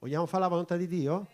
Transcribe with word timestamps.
Vogliamo 0.00 0.26
fare 0.26 0.44
la 0.44 0.48
volontà 0.48 0.76
di 0.76 0.86
Dio? 0.86 1.26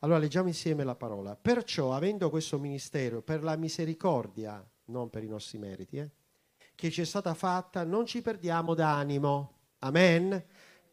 Allora 0.00 0.20
leggiamo 0.20 0.46
insieme 0.46 0.84
la 0.84 0.94
parola. 0.94 1.34
Perciò, 1.34 1.92
avendo 1.92 2.30
questo 2.30 2.56
ministero 2.58 3.22
per 3.22 3.42
la 3.42 3.56
misericordia, 3.56 4.64
non 4.86 5.10
per 5.10 5.24
i 5.24 5.28
nostri 5.28 5.58
meriti, 5.58 5.98
eh, 5.98 6.10
che 6.76 6.90
ci 6.92 7.00
è 7.00 7.04
stata 7.04 7.34
fatta, 7.34 7.82
non 7.82 8.06
ci 8.06 8.22
perdiamo 8.22 8.74
d'animo. 8.74 9.52
Amen. 9.80 10.44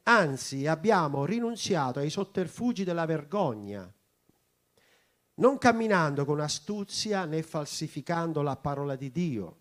Anzi, 0.03 0.65
abbiamo 0.65 1.25
rinunziato 1.25 1.99
ai 1.99 2.09
sotterfugi 2.09 2.83
della 2.83 3.05
vergogna, 3.05 3.91
non 5.35 5.57
camminando 5.59 6.25
con 6.25 6.39
astuzia 6.39 7.25
né 7.25 7.43
falsificando 7.43 8.41
la 8.41 8.55
parola 8.55 8.95
di 8.95 9.11
Dio 9.11 9.57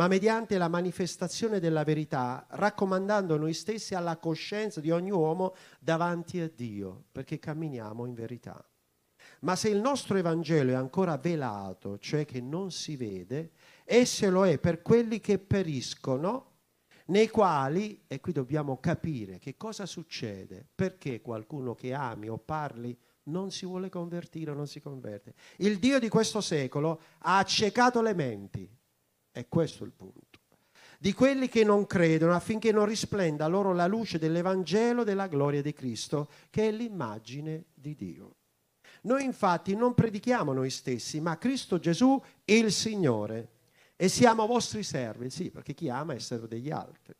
ma 0.00 0.08
mediante 0.08 0.56
la 0.56 0.68
manifestazione 0.68 1.60
della 1.60 1.84
verità, 1.84 2.46
raccomandando 2.48 3.36
noi 3.36 3.52
stessi 3.52 3.94
alla 3.94 4.16
coscienza 4.16 4.80
di 4.80 4.90
ogni 4.90 5.10
uomo 5.10 5.54
davanti 5.78 6.40
a 6.40 6.48
Dio, 6.48 7.04
perché 7.12 7.38
camminiamo 7.38 8.06
in 8.06 8.14
verità. 8.14 8.66
Ma 9.40 9.56
se 9.56 9.68
il 9.68 9.78
nostro 9.78 10.16
Evangelo 10.16 10.70
è 10.70 10.74
ancora 10.74 11.18
velato, 11.18 11.98
cioè 11.98 12.24
che 12.24 12.40
non 12.40 12.70
si 12.70 12.96
vede, 12.96 13.50
esso 13.84 14.30
lo 14.30 14.46
è 14.46 14.58
per 14.58 14.80
quelli 14.80 15.20
che 15.20 15.38
periscono, 15.38 16.46
nei 17.08 17.28
quali, 17.28 18.02
e 18.06 18.20
qui 18.20 18.32
dobbiamo 18.32 18.78
capire 18.78 19.38
che 19.38 19.58
cosa 19.58 19.84
succede, 19.84 20.66
perché 20.74 21.20
qualcuno 21.20 21.74
che 21.74 21.92
ami 21.92 22.30
o 22.30 22.38
parli 22.38 22.98
non 23.24 23.50
si 23.50 23.66
vuole 23.66 23.90
convertire 23.90 24.52
o 24.52 24.54
non 24.54 24.66
si 24.66 24.80
converte. 24.80 25.34
Il 25.58 25.78
Dio 25.78 25.98
di 25.98 26.08
questo 26.08 26.40
secolo 26.40 27.02
ha 27.18 27.36
accecato 27.36 28.00
le 28.00 28.14
menti, 28.14 28.78
è 29.30 29.46
questo 29.48 29.84
il 29.84 29.92
punto. 29.92 30.38
Di 30.98 31.14
quelli 31.14 31.48
che 31.48 31.64
non 31.64 31.86
credono 31.86 32.34
affinché 32.34 32.72
non 32.72 32.84
risplenda 32.84 33.46
loro 33.46 33.72
la 33.72 33.86
luce 33.86 34.18
dell'Evangelo 34.18 35.02
della 35.02 35.28
gloria 35.28 35.62
di 35.62 35.72
Cristo, 35.72 36.28
che 36.50 36.68
è 36.68 36.70
l'immagine 36.70 37.64
di 37.72 37.94
Dio. 37.94 38.34
Noi 39.02 39.24
infatti 39.24 39.74
non 39.74 39.94
predichiamo 39.94 40.52
noi 40.52 40.68
stessi, 40.68 41.20
ma 41.20 41.38
Cristo 41.38 41.78
Gesù 41.78 42.22
il 42.44 42.70
Signore. 42.70 43.48
E 43.96 44.08
siamo 44.08 44.46
vostri 44.46 44.82
servi, 44.82 45.30
sì, 45.30 45.50
perché 45.50 45.72
chi 45.72 45.88
ama 45.88 46.12
è 46.12 46.18
servo 46.18 46.46
degli 46.46 46.70
altri, 46.70 47.14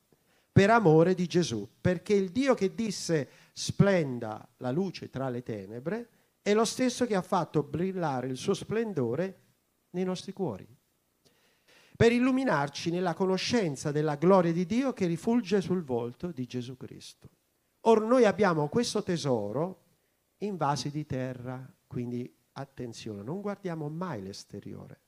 per 0.52 0.68
amore 0.70 1.14
di 1.14 1.26
Gesù, 1.26 1.66
perché 1.80 2.12
il 2.12 2.30
Dio 2.30 2.54
che 2.54 2.74
disse 2.74 3.28
splenda 3.52 4.46
la 4.58 4.70
luce 4.70 5.08
tra 5.08 5.28
le 5.28 5.42
tenebre 5.42 6.08
è 6.42 6.52
lo 6.54 6.64
stesso 6.64 7.06
che 7.06 7.14
ha 7.14 7.22
fatto 7.22 7.62
brillare 7.62 8.28
il 8.28 8.36
suo 8.36 8.54
splendore 8.54 9.40
nei 9.90 10.04
nostri 10.04 10.32
cuori 10.32 10.66
per 12.00 12.12
illuminarci 12.12 12.88
nella 12.88 13.12
conoscenza 13.12 13.92
della 13.92 14.14
gloria 14.14 14.54
di 14.54 14.64
Dio 14.64 14.94
che 14.94 15.04
rifulge 15.04 15.60
sul 15.60 15.84
volto 15.84 16.28
di 16.28 16.46
Gesù 16.46 16.74
Cristo. 16.78 17.28
Or 17.80 18.00
noi 18.00 18.24
abbiamo 18.24 18.70
questo 18.70 19.02
tesoro 19.02 19.82
in 20.38 20.56
vasi 20.56 20.90
di 20.90 21.04
terra, 21.04 21.62
quindi 21.86 22.34
attenzione, 22.52 23.22
non 23.22 23.42
guardiamo 23.42 23.90
mai 23.90 24.22
l'esteriore. 24.22 25.00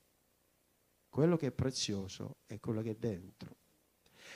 Quello 1.09 1.35
che 1.35 1.47
è 1.47 1.51
prezioso 1.51 2.35
è 2.45 2.59
quello 2.59 2.83
che 2.83 2.91
è 2.91 2.95
dentro. 2.95 3.55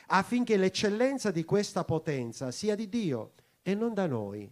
Affinché 0.08 0.58
l'eccellenza 0.58 1.30
di 1.30 1.46
questa 1.46 1.84
potenza 1.84 2.50
sia 2.50 2.74
di 2.74 2.90
Dio 2.90 3.34
e 3.62 3.76
non 3.76 3.94
da 3.94 4.08
noi. 4.08 4.52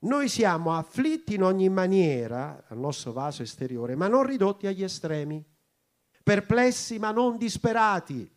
Noi 0.00 0.28
siamo 0.28 0.76
afflitti 0.76 1.36
in 1.36 1.42
ogni 1.42 1.70
maniera 1.70 2.64
al 2.66 2.76
nostro 2.76 3.12
vaso 3.12 3.40
esteriore, 3.40 3.94
ma 3.94 4.08
non 4.08 4.26
ridotti 4.26 4.66
agli 4.66 4.82
estremi 4.82 5.42
perplessi 6.26 6.98
ma 6.98 7.12
non 7.12 7.36
disperati, 7.36 8.28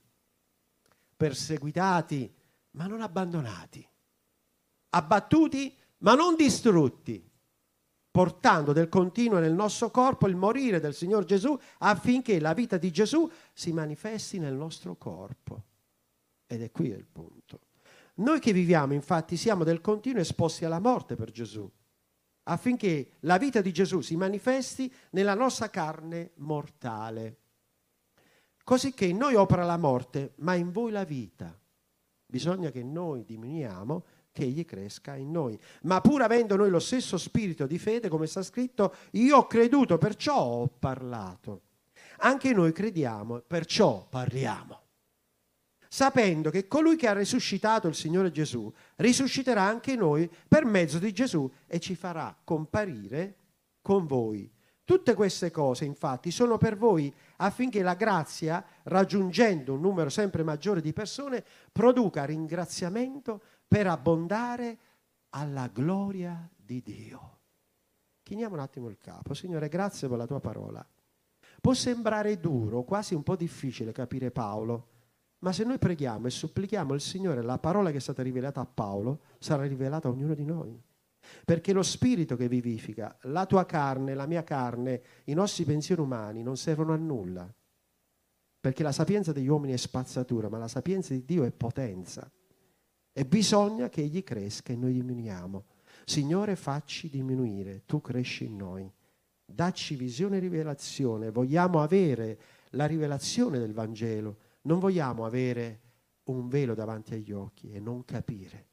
perseguitati 1.17 2.31
ma 2.73 2.85
non 2.85 3.01
abbandonati, 3.01 3.83
abbattuti 4.89 5.75
ma 5.97 6.13
non 6.13 6.35
distrutti, 6.35 7.27
portando 8.11 8.73
del 8.73 8.89
continuo 8.89 9.39
nel 9.39 9.53
nostro 9.53 9.89
corpo 9.89 10.27
il 10.27 10.35
morire 10.35 10.79
del 10.79 10.93
Signor 10.93 11.25
Gesù 11.25 11.59
affinché 11.79 12.39
la 12.39 12.53
vita 12.53 12.77
di 12.77 12.91
Gesù 12.91 13.27
si 13.53 13.71
manifesti 13.71 14.37
nel 14.37 14.53
nostro 14.53 14.95
corpo. 14.95 15.63
Ed 16.45 16.61
è 16.61 16.69
qui 16.69 16.89
il 16.89 17.07
punto. 17.11 17.61
Noi 18.17 18.39
che 18.39 18.53
viviamo 18.53 18.93
infatti 18.93 19.35
siamo 19.35 19.63
del 19.63 19.81
continuo 19.81 20.21
esposti 20.21 20.63
alla 20.63 20.79
morte 20.79 21.15
per 21.15 21.31
Gesù, 21.31 21.67
affinché 22.43 23.13
la 23.21 23.39
vita 23.39 23.61
di 23.61 23.73
Gesù 23.73 24.01
si 24.01 24.15
manifesti 24.15 24.93
nella 25.09 25.33
nostra 25.33 25.71
carne 25.71 26.33
mortale 26.35 27.37
così 28.69 28.93
che 28.93 29.05
in 29.05 29.17
noi 29.17 29.33
opera 29.33 29.65
la 29.65 29.77
morte, 29.77 30.33
ma 30.41 30.53
in 30.53 30.71
voi 30.71 30.91
la 30.91 31.03
vita. 31.03 31.59
Bisogna 32.23 32.69
che 32.69 32.83
noi 32.83 33.25
diminuiamo, 33.25 34.05
che 34.31 34.43
egli 34.43 34.63
cresca 34.63 35.15
in 35.15 35.31
noi. 35.31 35.59
Ma 35.81 36.01
pur 36.01 36.21
avendo 36.21 36.55
noi 36.55 36.69
lo 36.69 36.77
stesso 36.77 37.17
spirito 37.17 37.65
di 37.65 37.79
fede, 37.79 38.09
come 38.09 38.27
sta 38.27 38.43
scritto, 38.43 38.93
io 39.13 39.37
ho 39.37 39.47
creduto, 39.47 39.97
perciò 39.97 40.39
ho 40.39 40.67
parlato. 40.67 41.61
Anche 42.17 42.53
noi 42.53 42.71
crediamo, 42.71 43.39
perciò 43.39 44.05
parliamo. 44.07 44.81
Sapendo 45.87 46.51
che 46.51 46.67
colui 46.67 46.95
che 46.95 47.07
ha 47.07 47.13
risuscitato 47.13 47.87
il 47.87 47.95
Signore 47.95 48.29
Gesù 48.29 48.71
risusciterà 48.97 49.63
anche 49.63 49.95
noi 49.95 50.29
per 50.47 50.65
mezzo 50.65 50.99
di 50.99 51.11
Gesù 51.11 51.51
e 51.65 51.79
ci 51.79 51.95
farà 51.95 52.39
comparire 52.43 53.35
con 53.81 54.05
voi 54.05 54.47
Tutte 54.89 55.13
queste 55.13 55.51
cose, 55.51 55.85
infatti, 55.85 56.31
sono 56.31 56.57
per 56.57 56.75
voi 56.75 57.13
affinché 57.37 57.83
la 57.83 57.93
grazia, 57.93 58.65
raggiungendo 58.85 59.75
un 59.75 59.81
numero 59.81 60.09
sempre 60.09 60.41
maggiore 60.41 60.81
di 60.81 60.93
persone, 60.93 61.45
produca 61.71 62.25
ringraziamento 62.25 63.39
per 63.67 63.85
abbondare 63.85 64.77
alla 65.29 65.67
gloria 65.67 66.49
di 66.55 66.81
Dio. 66.81 67.37
Chiniamo 68.23 68.55
un 68.55 68.61
attimo 68.61 68.89
il 68.89 68.97
capo. 68.97 69.35
Signore, 69.35 69.67
grazie 69.67 70.07
per 70.07 70.17
la 70.17 70.25
tua 70.25 70.39
parola. 70.39 70.83
Può 71.61 71.73
sembrare 71.75 72.39
duro, 72.39 72.81
quasi 72.81 73.13
un 73.13 73.21
po' 73.21 73.35
difficile 73.35 73.91
capire 73.91 74.31
Paolo, 74.31 74.87
ma 75.41 75.51
se 75.51 75.65
noi 75.65 75.77
preghiamo 75.77 76.25
e 76.25 76.31
supplichiamo 76.31 76.95
il 76.95 77.01
Signore, 77.01 77.43
la 77.43 77.59
parola 77.59 77.91
che 77.91 77.97
è 77.97 78.01
stata 78.01 78.23
rivelata 78.23 78.61
a 78.61 78.65
Paolo 78.65 79.19
sarà 79.37 79.67
rivelata 79.67 80.07
a 80.07 80.11
ognuno 80.11 80.33
di 80.33 80.45
noi 80.45 80.81
perché 81.45 81.73
lo 81.73 81.83
spirito 81.83 82.35
che 82.35 82.47
vivifica, 82.47 83.17
la 83.23 83.45
tua 83.45 83.65
carne, 83.65 84.13
la 84.13 84.25
mia 84.25 84.43
carne, 84.43 85.01
i 85.25 85.33
nostri 85.33 85.63
pensieri 85.63 86.01
umani 86.01 86.43
non 86.43 86.57
servono 86.57 86.93
a 86.93 86.97
nulla, 86.97 87.51
perché 88.59 88.83
la 88.83 88.91
sapienza 88.91 89.31
degli 89.31 89.47
uomini 89.47 89.73
è 89.73 89.77
spazzatura, 89.77 90.49
ma 90.49 90.57
la 90.57 90.67
sapienza 90.67 91.13
di 91.13 91.23
Dio 91.23 91.43
è 91.43 91.51
potenza. 91.51 92.29
E 93.11 93.25
bisogna 93.25 93.89
che 93.89 94.01
egli 94.01 94.23
cresca 94.23 94.73
e 94.73 94.75
noi 94.75 94.93
diminuiamo. 94.93 95.65
Signore, 96.05 96.55
facci 96.55 97.09
diminuire, 97.09 97.83
tu 97.85 98.01
cresci 98.01 98.45
in 98.45 98.55
noi. 98.55 98.91
Dacci 99.45 99.95
visione 99.95 100.37
e 100.37 100.39
rivelazione. 100.39 101.31
Vogliamo 101.31 101.81
avere 101.81 102.39
la 102.71 102.85
rivelazione 102.85 103.59
del 103.59 103.73
Vangelo, 103.73 104.37
non 104.61 104.79
vogliamo 104.79 105.25
avere 105.25 105.81
un 106.25 106.47
velo 106.47 106.75
davanti 106.75 107.13
agli 107.13 107.31
occhi 107.31 107.71
e 107.71 107.79
non 107.79 108.05
capire. 108.05 108.67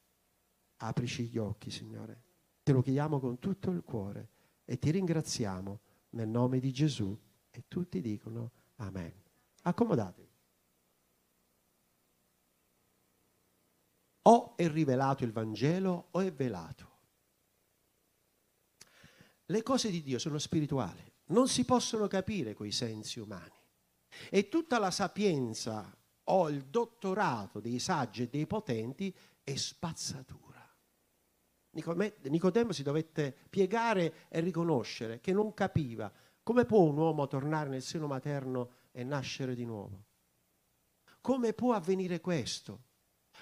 Aprici 0.78 1.24
gli 1.24 1.38
occhi, 1.38 1.70
Signore. 1.70 2.24
Te 2.66 2.72
lo 2.72 2.82
chiediamo 2.82 3.21
con 3.21 3.38
tutto 3.38 3.71
il 3.71 3.84
cuore 3.84 4.28
e 4.65 4.77
ti 4.77 4.91
ringraziamo 4.91 5.81
nel 6.10 6.27
nome 6.27 6.59
di 6.59 6.72
Gesù 6.72 7.16
e 7.49 7.62
tutti 7.69 8.00
dicono 8.00 8.50
Amen. 8.78 9.22
Accomodatevi. 9.62 10.28
O 14.22 14.56
è 14.56 14.69
rivelato 14.69 15.22
il 15.22 15.31
Vangelo 15.31 16.09
o 16.10 16.19
è 16.19 16.32
velato. 16.32 16.91
Le 19.44 19.62
cose 19.62 19.88
di 19.88 20.03
Dio 20.03 20.19
sono 20.19 20.38
spirituali, 20.38 21.09
non 21.27 21.47
si 21.47 21.65
possono 21.65 22.09
capire 22.09 22.54
coi 22.54 22.72
sensi 22.72 23.21
umani. 23.21 23.62
E 24.28 24.48
tutta 24.48 24.81
la 24.81 24.91
sapienza 24.91 25.97
o 26.25 26.48
il 26.48 26.65
dottorato 26.65 27.60
dei 27.60 27.78
saggi 27.78 28.22
e 28.22 28.28
dei 28.28 28.48
potenti 28.48 29.15
è 29.44 29.54
spazzatura. 29.54 30.55
Nicodemo 32.22 32.72
si 32.72 32.82
dovette 32.82 33.34
piegare 33.50 34.27
e 34.28 34.41
riconoscere 34.41 35.21
che 35.21 35.33
non 35.33 35.53
capiva 35.54 36.10
come 36.42 36.65
può 36.65 36.83
un 36.83 36.97
uomo 36.97 37.27
tornare 37.27 37.68
nel 37.68 37.83
seno 37.83 38.06
materno 38.06 38.71
e 38.92 39.03
nascere 39.03 39.54
di 39.54 39.65
nuovo. 39.65 40.04
Come 41.21 41.53
può 41.53 41.72
avvenire 41.72 42.21
questo? 42.21 42.84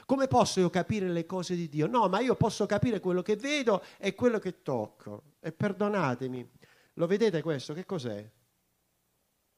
Come 0.06 0.26
posso 0.26 0.61
io 0.61 0.70
capire 0.70 1.11
le 1.11 1.26
cose 1.26 1.55
di 1.55 1.69
Dio? 1.69 1.87
No, 1.87 2.08
ma 2.08 2.20
io 2.20 2.35
posso 2.35 2.64
capire 2.64 3.00
quello 3.00 3.20
che 3.20 3.37
vedo 3.37 3.82
e 3.99 4.14
quello 4.14 4.38
che 4.38 4.62
tocco. 4.62 5.35
E 5.38 5.53
perdonatemi, 5.53 6.50
lo 6.94 7.06
vedete 7.06 7.43
questo? 7.43 7.75
Che 7.75 7.85
cos'è? 7.85 8.26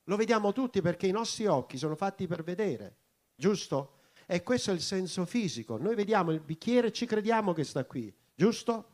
Lo 0.05 0.17
vediamo 0.17 0.53
tutti 0.53 0.81
perché 0.81 1.07
i 1.07 1.13
nostri 1.13 1.47
occhi 1.47 1.79
sono 1.79 1.95
fatti 1.95 2.27
per 2.27 2.43
vedere, 2.43 2.97
giusto? 3.35 3.93
E 4.27 4.43
questo 4.43 4.73
è 4.73 4.75
il 4.75 4.81
senso 4.81 5.25
fisico. 5.25 5.79
Noi 5.79 5.95
vediamo 5.95 6.33
il 6.33 6.41
bicchiere 6.41 6.89
e 6.89 6.93
ci 6.93 7.07
crediamo 7.07 7.53
che 7.53 7.63
sta 7.63 7.85
qui 7.85 8.13
giusto? 8.37 8.93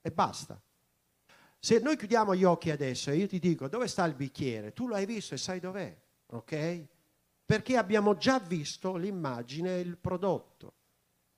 E 0.00 0.10
basta. 0.10 0.60
Se 1.60 1.78
noi 1.80 1.96
chiudiamo 1.96 2.34
gli 2.34 2.44
occhi 2.44 2.70
adesso 2.70 3.10
e 3.10 3.16
io 3.16 3.26
ti 3.26 3.38
dico 3.38 3.68
dove 3.68 3.88
sta 3.88 4.04
il 4.04 4.14
bicchiere, 4.14 4.72
tu 4.72 4.88
l'hai 4.88 5.06
visto 5.06 5.34
e 5.34 5.38
sai 5.38 5.60
dov'è, 5.60 5.96
ok? 6.26 6.86
Perché 7.44 7.76
abbiamo 7.76 8.16
già 8.16 8.38
visto 8.38 8.96
l'immagine 8.96 9.76
e 9.76 9.80
il 9.80 9.96
prodotto. 9.96 10.74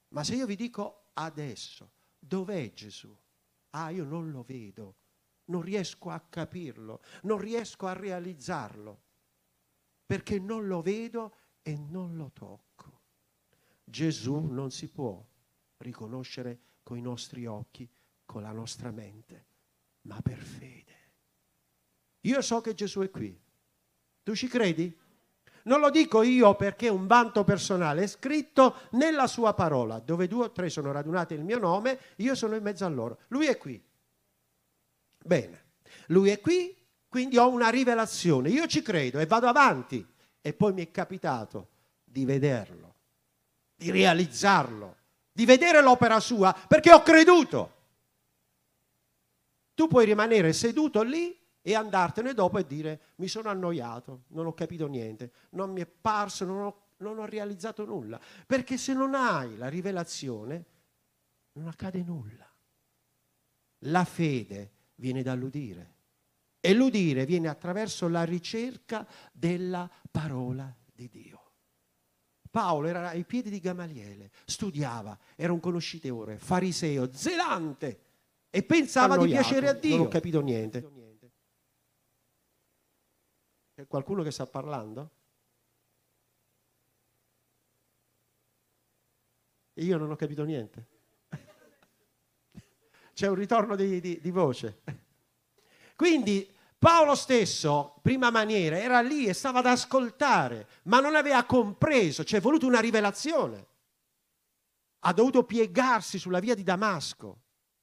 Ma 0.08 0.22
se 0.24 0.34
io 0.34 0.46
vi 0.46 0.56
dico 0.56 1.10
adesso, 1.14 1.90
dov'è 2.18 2.72
Gesù? 2.72 3.14
Ah, 3.70 3.90
io 3.90 4.04
non 4.04 4.30
lo 4.30 4.42
vedo, 4.42 4.96
non 5.46 5.62
riesco 5.62 6.10
a 6.10 6.20
capirlo, 6.20 7.00
non 7.22 7.38
riesco 7.38 7.86
a 7.86 7.92
realizzarlo, 7.92 9.02
perché 10.04 10.38
non 10.38 10.66
lo 10.66 10.82
vedo 10.82 11.34
e 11.62 11.76
non 11.76 12.16
lo 12.16 12.30
tocco. 12.32 13.00
Gesù 13.84 14.38
non 14.38 14.70
si 14.70 14.88
può 14.88 15.24
riconoscere 15.80 16.58
con 16.82 16.96
i 16.98 17.02
nostri 17.02 17.46
occhi, 17.46 17.88
con 18.24 18.42
la 18.42 18.52
nostra 18.52 18.90
mente, 18.90 19.44
ma 20.02 20.20
per 20.20 20.38
fede. 20.38 20.98
Io 22.22 22.40
so 22.42 22.60
che 22.60 22.74
Gesù 22.74 23.00
è 23.00 23.10
qui. 23.10 23.38
Tu 24.22 24.34
ci 24.34 24.46
credi? 24.48 24.96
Non 25.64 25.80
lo 25.80 25.90
dico 25.90 26.22
io 26.22 26.54
perché 26.54 26.86
è 26.86 26.90
un 26.90 27.06
vanto 27.06 27.44
personale, 27.44 28.02
è 28.02 28.06
scritto 28.06 28.88
nella 28.92 29.26
sua 29.26 29.52
parola, 29.54 29.98
dove 29.98 30.26
due 30.26 30.44
o 30.46 30.52
tre 30.52 30.70
sono 30.70 30.92
radunati 30.92 31.34
il 31.34 31.44
mio 31.44 31.58
nome, 31.58 31.98
io 32.16 32.34
sono 32.34 32.56
in 32.56 32.62
mezzo 32.62 32.84
a 32.84 32.88
loro. 32.88 33.20
Lui 33.28 33.46
è 33.46 33.58
qui. 33.58 33.82
Bene, 35.22 35.64
lui 36.06 36.30
è 36.30 36.40
qui, 36.40 36.74
quindi 37.08 37.36
ho 37.36 37.48
una 37.48 37.68
rivelazione, 37.68 38.48
io 38.48 38.66
ci 38.66 38.82
credo 38.82 39.18
e 39.18 39.26
vado 39.26 39.48
avanti. 39.48 40.06
E 40.40 40.54
poi 40.54 40.72
mi 40.72 40.82
è 40.82 40.90
capitato 40.90 41.68
di 42.02 42.24
vederlo, 42.24 42.94
di 43.74 43.90
realizzarlo, 43.90 44.96
di 45.40 45.46
vedere 45.46 45.80
l'opera 45.80 46.20
sua, 46.20 46.52
perché 46.52 46.92
ho 46.92 47.00
creduto. 47.00 47.76
Tu 49.72 49.88
puoi 49.88 50.04
rimanere 50.04 50.52
seduto 50.52 51.00
lì 51.00 51.34
e 51.62 51.74
andartene 51.74 52.34
dopo 52.34 52.58
e 52.58 52.66
dire 52.66 53.00
mi 53.16 53.26
sono 53.26 53.48
annoiato, 53.48 54.24
non 54.28 54.44
ho 54.44 54.52
capito 54.52 54.86
niente, 54.86 55.32
non 55.52 55.72
mi 55.72 55.80
è 55.80 55.86
parso, 55.86 56.44
non 56.44 56.60
ho, 56.60 56.80
non 56.98 57.18
ho 57.18 57.24
realizzato 57.24 57.86
nulla. 57.86 58.20
Perché 58.46 58.76
se 58.76 58.92
non 58.92 59.14
hai 59.14 59.56
la 59.56 59.68
rivelazione 59.68 60.66
non 61.52 61.68
accade 61.68 62.02
nulla. 62.02 62.46
La 63.84 64.04
fede 64.04 64.72
viene 64.96 65.22
dall'udire 65.22 65.94
e 66.60 66.74
l'udire 66.74 67.24
viene 67.24 67.48
attraverso 67.48 68.08
la 68.08 68.24
ricerca 68.24 69.06
della 69.32 69.90
parola 70.10 70.70
di 70.92 71.08
Dio. 71.08 71.39
Paolo 72.50 72.88
era 72.88 73.08
ai 73.10 73.24
piedi 73.24 73.48
di 73.48 73.60
Gamaliele, 73.60 74.30
studiava, 74.44 75.16
era 75.36 75.52
un 75.52 75.60
conoscitore, 75.60 76.38
fariseo, 76.38 77.12
zelante 77.12 78.00
e 78.50 78.64
pensava 78.64 79.14
Annoiato, 79.14 79.42
di 79.42 79.48
piacere 79.48 79.68
a 79.68 79.72
Dio. 79.72 79.96
Non 79.96 80.06
ho 80.06 80.08
capito 80.08 80.40
niente. 80.40 80.90
C'è 83.74 83.86
qualcuno 83.86 84.22
che 84.24 84.32
sta 84.32 84.46
parlando? 84.46 85.10
E 89.72 89.84
io 89.84 89.96
non 89.96 90.10
ho 90.10 90.16
capito 90.16 90.42
niente. 90.42 90.86
C'è 93.14 93.28
un 93.28 93.36
ritorno 93.36 93.76
di, 93.76 94.00
di, 94.00 94.20
di 94.20 94.30
voce. 94.30 94.82
Quindi 95.94 96.52
Paolo 96.80 97.14
stesso, 97.14 97.98
prima 98.00 98.30
maniera, 98.30 98.78
era 98.78 99.02
lì 99.02 99.26
e 99.26 99.34
stava 99.34 99.58
ad 99.58 99.66
ascoltare, 99.66 100.66
ma 100.84 100.98
non 100.98 101.14
aveva 101.14 101.44
compreso, 101.44 102.24
ci 102.24 102.36
è 102.36 102.40
voluto 102.40 102.66
una 102.66 102.80
rivelazione. 102.80 103.66
Ha 105.00 105.12
dovuto 105.12 105.44
piegarsi 105.44 106.18
sulla 106.18 106.38
via 106.38 106.54
di 106.54 106.62
Damasco. 106.62 107.42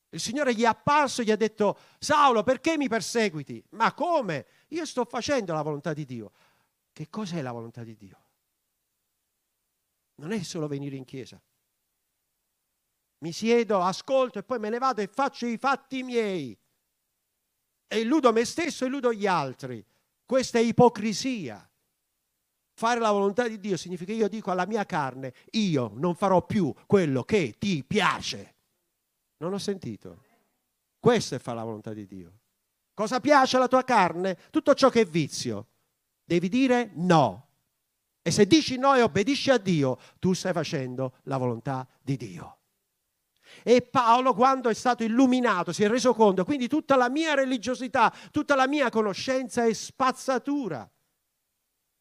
Il 0.10 0.20
Signore 0.20 0.56
gli 0.56 0.64
è 0.64 0.66
apparso 0.66 1.22
e 1.22 1.26
gli 1.26 1.32
ha 1.32 1.36
detto, 1.36 1.78
Saulo, 2.00 2.42
perché 2.42 2.76
mi 2.76 2.88
perseguiti? 2.88 3.64
Ma 3.72 3.94
come? 3.94 4.48
Io 4.70 4.84
sto 4.84 5.06
facendo 5.06 5.54
la 5.54 5.62
volontà 5.62 5.94
di 5.94 6.04
Dio. 6.04 6.32
Che 6.92 7.08
cos'è 7.08 7.44
la 7.44 7.52
volontà 7.52 7.84
di 7.84 7.96
Dio? 7.96 8.20
Non 10.16 10.32
è 10.32 10.42
solo 10.42 10.66
venire 10.66 10.96
in 10.96 11.06
chiesa. 11.06 11.40
Mi 13.20 13.32
siedo, 13.32 13.80
ascolto 13.80 14.40
e 14.40 14.44
poi 14.44 14.58
me 14.58 14.70
ne 14.70 14.80
vado 14.80 15.02
e 15.02 15.08
faccio 15.08 15.46
i 15.46 15.60
fatti 15.60 16.02
miei 16.02 16.58
e 17.88 18.00
illudo 18.00 18.32
me 18.32 18.46
stesso 18.46 18.86
illudo 18.86 19.14
gli 19.14 19.26
altri. 19.26 19.84
Questa 20.26 20.60
è 20.60 20.62
ipocrisia. 20.62 21.68
Fare 22.74 23.00
la 23.00 23.12
volontà 23.12 23.48
di 23.48 23.60
Dio 23.60 23.78
significa 23.78 24.12
io 24.12 24.28
dico 24.28 24.52
alla 24.52 24.68
mia 24.68 24.86
carne, 24.86 25.34
io 25.52 25.92
non 25.96 26.14
farò 26.14 26.46
più 26.46 26.72
quello 26.86 27.24
che 27.24 27.56
ti 27.58 27.84
piace. 27.84 28.56
Non 29.38 29.54
ho 29.54 29.58
sentito. 29.58 30.24
Questo 31.00 31.36
è 31.36 31.40
fare 31.40 31.58
la 31.58 31.64
volontà 31.64 31.94
di 31.94 32.06
Dio. 32.06 32.40
Cosa 32.94 33.20
piace 33.20 33.58
alla 33.58 33.68
tua 33.68 33.84
carne? 33.84 34.38
Tutto 34.50 34.74
ciò 34.74 34.90
che 34.90 35.02
è 35.02 35.06
vizio. 35.06 35.68
Devi 36.24 36.50
dire 36.50 36.92
no. 36.96 37.48
E 38.22 38.32
se 38.32 38.46
dici 38.46 38.78
no 38.78 38.94
e 38.94 39.02
obbedisci 39.02 39.50
a 39.50 39.58
Dio, 39.58 39.98
tu 40.20 40.34
stai 40.34 40.52
facendo 40.52 41.14
la 41.24 41.38
volontà 41.38 41.88
di 42.02 42.18
Dio. 42.18 42.58
E 43.64 43.82
Paolo, 43.82 44.34
quando 44.34 44.70
è 44.70 44.74
stato 44.74 45.04
illuminato, 45.04 45.72
si 45.72 45.84
è 45.84 45.88
reso 45.88 46.14
conto, 46.14 46.44
quindi 46.44 46.68
tutta 46.68 46.96
la 46.96 47.10
mia 47.10 47.34
religiosità, 47.34 48.14
tutta 48.32 48.56
la 48.56 48.68
mia 48.68 48.90
conoscenza 48.90 49.66
è 49.66 49.74
spazzatura. 49.74 50.90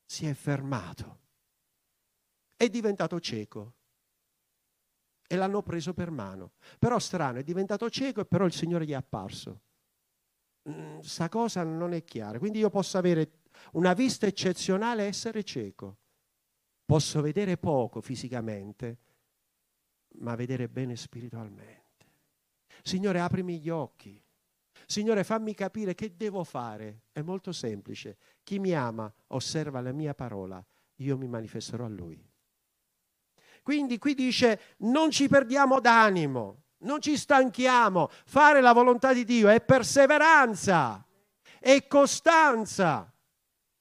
Si 0.05 0.27
è 0.27 0.35
fermato. 0.35 1.21
È 2.57 2.69
diventato 2.69 3.21
cieco. 3.21 3.75
E 5.27 5.37
l'hanno 5.37 5.63
preso 5.63 5.93
per 5.93 6.11
mano. 6.11 6.53
Però 6.79 6.99
strano, 6.99 7.39
è 7.39 7.43
diventato 7.43 7.91
cieco 7.91 8.21
e 8.21 8.27
però 8.27 8.45
il 8.47 8.53
Signore 8.53 8.85
gli 8.85 8.93
è 8.93 8.95
apparso. 8.95 9.61
Mm, 10.69 11.01
cosa 11.29 11.63
non 11.65 11.93
è 11.93 12.05
chiara. 12.05 12.39
Quindi 12.39 12.59
io 12.59 12.71
posso 12.71 12.99
avere 12.99 13.41
una 13.73 13.93
vista 13.93 14.27
eccezionale 14.27 15.05
e 15.05 15.09
essere 15.09 15.43
cieco. 15.43 15.99
Posso 16.85 17.21
vedere 17.21 17.57
poco 17.57 18.01
fisicamente, 18.01 18.99
ma 20.19 20.35
vedere 20.35 20.69
bene 20.69 20.97
spiritualmente. 20.97 21.85
Signore, 22.83 23.21
aprimi 23.21 23.59
gli 23.59 23.69
occhi. 23.69 24.23
Signore, 24.87 25.25
fammi 25.25 25.55
capire 25.55 25.95
che 25.95 26.15
devo 26.17 26.45
fare. 26.45 27.03
È 27.13 27.21
molto 27.21 27.53
semplice. 27.53 28.17
Chi 28.45 28.59
mi 28.59 28.73
ama 28.73 29.13
osserva 29.29 29.81
la 29.81 29.93
mia 29.93 30.15
parola, 30.15 30.65
io 30.97 31.17
mi 31.17 31.27
manifesterò 31.27 31.85
a 31.85 31.89
lui. 31.89 32.25
Quindi 33.63 33.99
qui 33.99 34.15
dice 34.15 34.77
non 34.79 35.11
ci 35.11 35.27
perdiamo 35.27 35.81
d'animo, 35.81 36.63
non 36.79 37.01
ci 37.01 37.17
stanchiamo. 37.17 38.09
Fare 38.25 38.61
la 38.61 38.73
volontà 38.73 39.13
di 39.13 39.25
Dio 39.25 39.49
è 39.49 39.61
perseveranza, 39.61 41.05
è 41.59 41.87
costanza. 41.89 43.11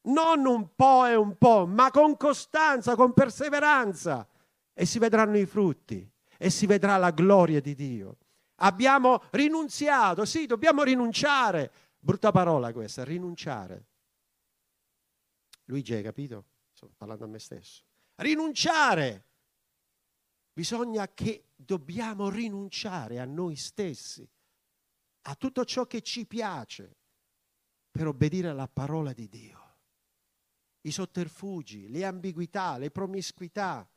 Non 0.08 0.46
un 0.46 0.76
po' 0.76 1.06
e 1.06 1.16
un 1.16 1.36
po', 1.38 1.66
ma 1.66 1.90
con 1.90 2.16
costanza, 2.16 2.96
con 2.96 3.14
perseveranza. 3.14 4.28
E 4.74 4.86
si 4.86 5.00
vedranno 5.00 5.38
i 5.38 5.46
frutti 5.46 6.12
e 6.38 6.50
si 6.50 6.66
vedrà 6.66 6.98
la 6.98 7.12
gloria 7.12 7.62
di 7.62 7.76
Dio. 7.76 8.18
Abbiamo 8.60 9.24
rinunziato, 9.32 10.26
sì, 10.26 10.46
dobbiamo 10.46 10.84
rinunciare. 10.84 11.72
Brutta 12.00 12.32
parola 12.32 12.72
questa, 12.72 13.04
rinunciare. 13.04 13.88
Luigi, 15.66 15.94
hai 15.94 16.04
capito? 16.04 16.46
Sto 16.72 16.92
parlando 16.96 17.26
a 17.26 17.28
me 17.28 17.40
stesso. 17.40 17.84
Rinunciare. 18.16 19.26
Bisogna 20.54 21.08
che 21.14 21.50
dobbiamo 21.56 22.30
rinunciare 22.30 23.20
a 23.20 23.26
noi 23.26 23.56
stessi, 23.56 24.26
a 25.24 25.36
tutto 25.36 25.66
ciò 25.66 25.86
che 25.86 26.02
ci 26.02 26.26
piace, 26.26 26.96
per 27.92 28.08
obbedire 28.08 28.50
alla 28.50 28.68
parola 28.68 29.12
di 29.12 29.28
Dio. 29.28 29.64
I 30.82 30.92
sotterfugi, 30.92 31.90
le 31.90 32.06
ambiguità, 32.06 32.78
le 32.78 32.92
promiscuità, 32.92 33.90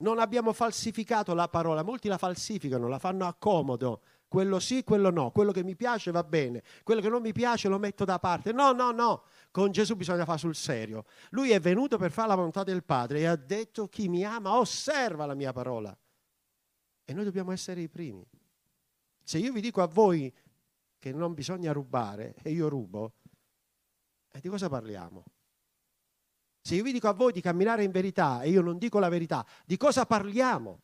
non 0.00 0.18
abbiamo 0.18 0.52
falsificato 0.52 1.34
la 1.34 1.48
parola, 1.48 1.82
molti 1.82 2.08
la 2.08 2.18
falsificano, 2.18 2.88
la 2.88 2.98
fanno 2.98 3.26
a 3.26 3.34
comodo. 3.34 4.02
Quello 4.28 4.60
sì, 4.60 4.84
quello 4.84 5.10
no, 5.10 5.32
quello 5.32 5.50
che 5.50 5.64
mi 5.64 5.74
piace 5.74 6.12
va 6.12 6.22
bene, 6.22 6.62
quello 6.84 7.00
che 7.00 7.08
non 7.08 7.20
mi 7.20 7.32
piace 7.32 7.68
lo 7.68 7.78
metto 7.78 8.04
da 8.04 8.20
parte. 8.20 8.52
No, 8.52 8.70
no, 8.70 8.92
no, 8.92 9.24
con 9.50 9.72
Gesù 9.72 9.96
bisogna 9.96 10.24
fare 10.24 10.38
sul 10.38 10.54
serio. 10.54 11.04
Lui 11.30 11.50
è 11.50 11.58
venuto 11.58 11.98
per 11.98 12.12
fare 12.12 12.28
la 12.28 12.36
volontà 12.36 12.62
del 12.62 12.84
Padre 12.84 13.20
e 13.20 13.26
ha 13.26 13.34
detto 13.34 13.88
chi 13.88 14.08
mi 14.08 14.24
ama 14.24 14.56
osserva 14.56 15.26
la 15.26 15.34
mia 15.34 15.52
parola. 15.52 15.96
E 17.04 17.12
noi 17.12 17.24
dobbiamo 17.24 17.50
essere 17.50 17.80
i 17.80 17.88
primi. 17.88 18.24
Se 19.24 19.38
io 19.38 19.52
vi 19.52 19.60
dico 19.60 19.82
a 19.82 19.86
voi 19.86 20.32
che 20.96 21.12
non 21.12 21.34
bisogna 21.34 21.72
rubare 21.72 22.36
e 22.42 22.50
io 22.50 22.68
rubo, 22.68 23.14
eh, 24.30 24.38
di 24.40 24.48
cosa 24.48 24.68
parliamo? 24.68 25.24
Se 26.60 26.74
io 26.74 26.82
vi 26.82 26.92
dico 26.92 27.08
a 27.08 27.12
voi 27.12 27.32
di 27.32 27.40
camminare 27.40 27.84
in 27.84 27.90
verità 27.90 28.42
e 28.42 28.50
io 28.50 28.60
non 28.60 28.78
dico 28.78 28.98
la 28.98 29.08
verità, 29.08 29.46
di 29.64 29.76
cosa 29.76 30.04
parliamo? 30.04 30.82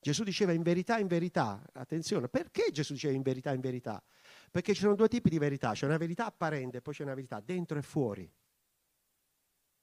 Gesù 0.00 0.24
diceva 0.24 0.52
in 0.52 0.62
verità, 0.62 0.98
in 0.98 1.06
verità. 1.06 1.62
Attenzione, 1.74 2.28
perché 2.28 2.70
Gesù 2.72 2.92
diceva 2.92 3.14
in 3.14 3.22
verità, 3.22 3.52
in 3.52 3.60
verità? 3.60 4.02
Perché 4.50 4.74
ci 4.74 4.80
sono 4.80 4.94
due 4.94 5.08
tipi 5.08 5.30
di 5.30 5.38
verità, 5.38 5.72
c'è 5.72 5.86
una 5.86 5.96
verità 5.96 6.26
apparente 6.26 6.78
e 6.78 6.82
poi 6.82 6.94
c'è 6.94 7.04
una 7.04 7.14
verità 7.14 7.40
dentro 7.40 7.78
e 7.78 7.82
fuori. 7.82 8.30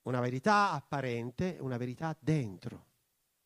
Una 0.03 0.19
verità 0.19 0.71
apparente 0.71 1.57
e 1.57 1.61
una 1.61 1.77
verità 1.77 2.15
dentro. 2.19 2.87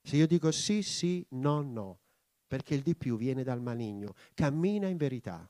Se 0.01 0.15
io 0.15 0.27
dico 0.27 0.51
sì, 0.51 0.81
sì, 0.81 1.25
no, 1.29 1.61
no, 1.61 1.99
perché 2.47 2.73
il 2.75 2.81
di 2.81 2.95
più 2.95 3.17
viene 3.17 3.43
dal 3.43 3.61
maligno, 3.61 4.15
cammina 4.33 4.87
in 4.87 4.97
verità 4.97 5.47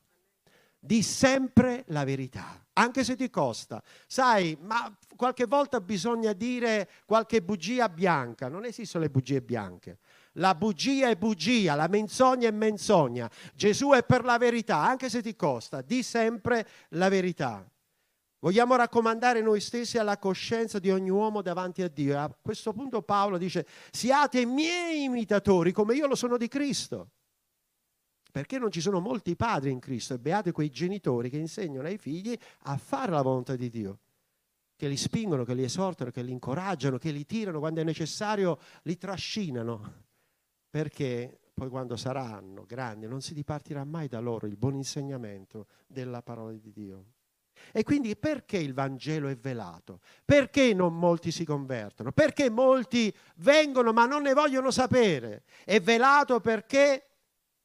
di 0.84 1.02
sempre 1.02 1.84
la 1.88 2.04
verità, 2.04 2.62
anche 2.74 3.04
se 3.04 3.16
ti 3.16 3.30
costa. 3.30 3.82
Sai, 4.06 4.56
ma 4.60 4.94
qualche 5.16 5.46
volta 5.46 5.80
bisogna 5.80 6.34
dire 6.34 6.90
qualche 7.06 7.40
bugia 7.40 7.88
bianca, 7.88 8.48
non 8.48 8.66
esistono 8.66 9.04
le 9.04 9.10
bugie 9.10 9.40
bianche. 9.40 9.98
La 10.38 10.54
bugia 10.54 11.08
è 11.08 11.16
bugia, 11.16 11.74
la 11.74 11.88
menzogna 11.88 12.48
è 12.48 12.50
menzogna. 12.50 13.30
Gesù 13.54 13.92
è 13.92 14.02
per 14.02 14.24
la 14.24 14.36
verità, 14.36 14.78
anche 14.78 15.08
se 15.08 15.22
ti 15.22 15.34
costa, 15.34 15.80
di 15.80 16.02
sempre 16.02 16.68
la 16.90 17.08
verità. 17.08 17.66
Vogliamo 18.40 18.76
raccomandare 18.76 19.40
noi 19.40 19.60
stessi 19.60 19.96
alla 19.96 20.18
coscienza 20.18 20.78
di 20.78 20.90
ogni 20.90 21.08
uomo 21.08 21.40
davanti 21.40 21.80
a 21.80 21.88
Dio. 21.88 22.18
A 22.18 22.30
questo 22.42 22.74
punto 22.74 23.00
Paolo 23.00 23.38
dice, 23.38 23.66
siate 23.90 24.44
miei 24.44 25.04
imitatori 25.04 25.72
come 25.72 25.94
io 25.94 26.06
lo 26.06 26.14
sono 26.14 26.36
di 26.36 26.48
Cristo. 26.48 27.08
Perché 28.34 28.58
non 28.58 28.72
ci 28.72 28.80
sono 28.80 28.98
molti 28.98 29.36
padri 29.36 29.70
in 29.70 29.78
Cristo 29.78 30.14
e 30.14 30.18
beati 30.18 30.50
quei 30.50 30.68
genitori 30.68 31.30
che 31.30 31.36
insegnano 31.36 31.86
ai 31.86 31.98
figli 31.98 32.36
a 32.62 32.76
fare 32.76 33.12
la 33.12 33.22
volontà 33.22 33.54
di 33.54 33.70
Dio 33.70 33.98
che 34.74 34.88
li 34.88 34.96
spingono, 34.96 35.44
che 35.44 35.54
li 35.54 35.62
esortano, 35.62 36.10
che 36.10 36.20
li 36.20 36.32
incoraggiano, 36.32 36.98
che 36.98 37.12
li 37.12 37.24
tirano 37.26 37.60
quando 37.60 37.80
è 37.80 37.84
necessario, 37.84 38.58
li 38.82 38.98
trascinano, 38.98 40.06
perché 40.68 41.38
poi 41.54 41.68
quando 41.68 41.94
saranno 41.94 42.64
grandi 42.66 43.06
non 43.06 43.20
si 43.20 43.34
dipartirà 43.34 43.84
mai 43.84 44.08
da 44.08 44.18
loro 44.18 44.48
il 44.48 44.56
buon 44.56 44.74
insegnamento 44.74 45.68
della 45.86 46.20
parola 46.20 46.50
di 46.54 46.72
Dio. 46.72 47.04
E 47.70 47.84
quindi 47.84 48.16
perché 48.16 48.58
il 48.58 48.74
Vangelo 48.74 49.28
è 49.28 49.36
velato? 49.36 50.00
Perché 50.24 50.74
non 50.74 50.98
molti 50.98 51.30
si 51.30 51.44
convertono? 51.44 52.10
Perché 52.10 52.50
molti 52.50 53.14
vengono 53.36 53.92
ma 53.92 54.06
non 54.06 54.22
ne 54.22 54.34
vogliono 54.34 54.72
sapere? 54.72 55.44
È 55.64 55.78
velato 55.78 56.40
perché 56.40 57.10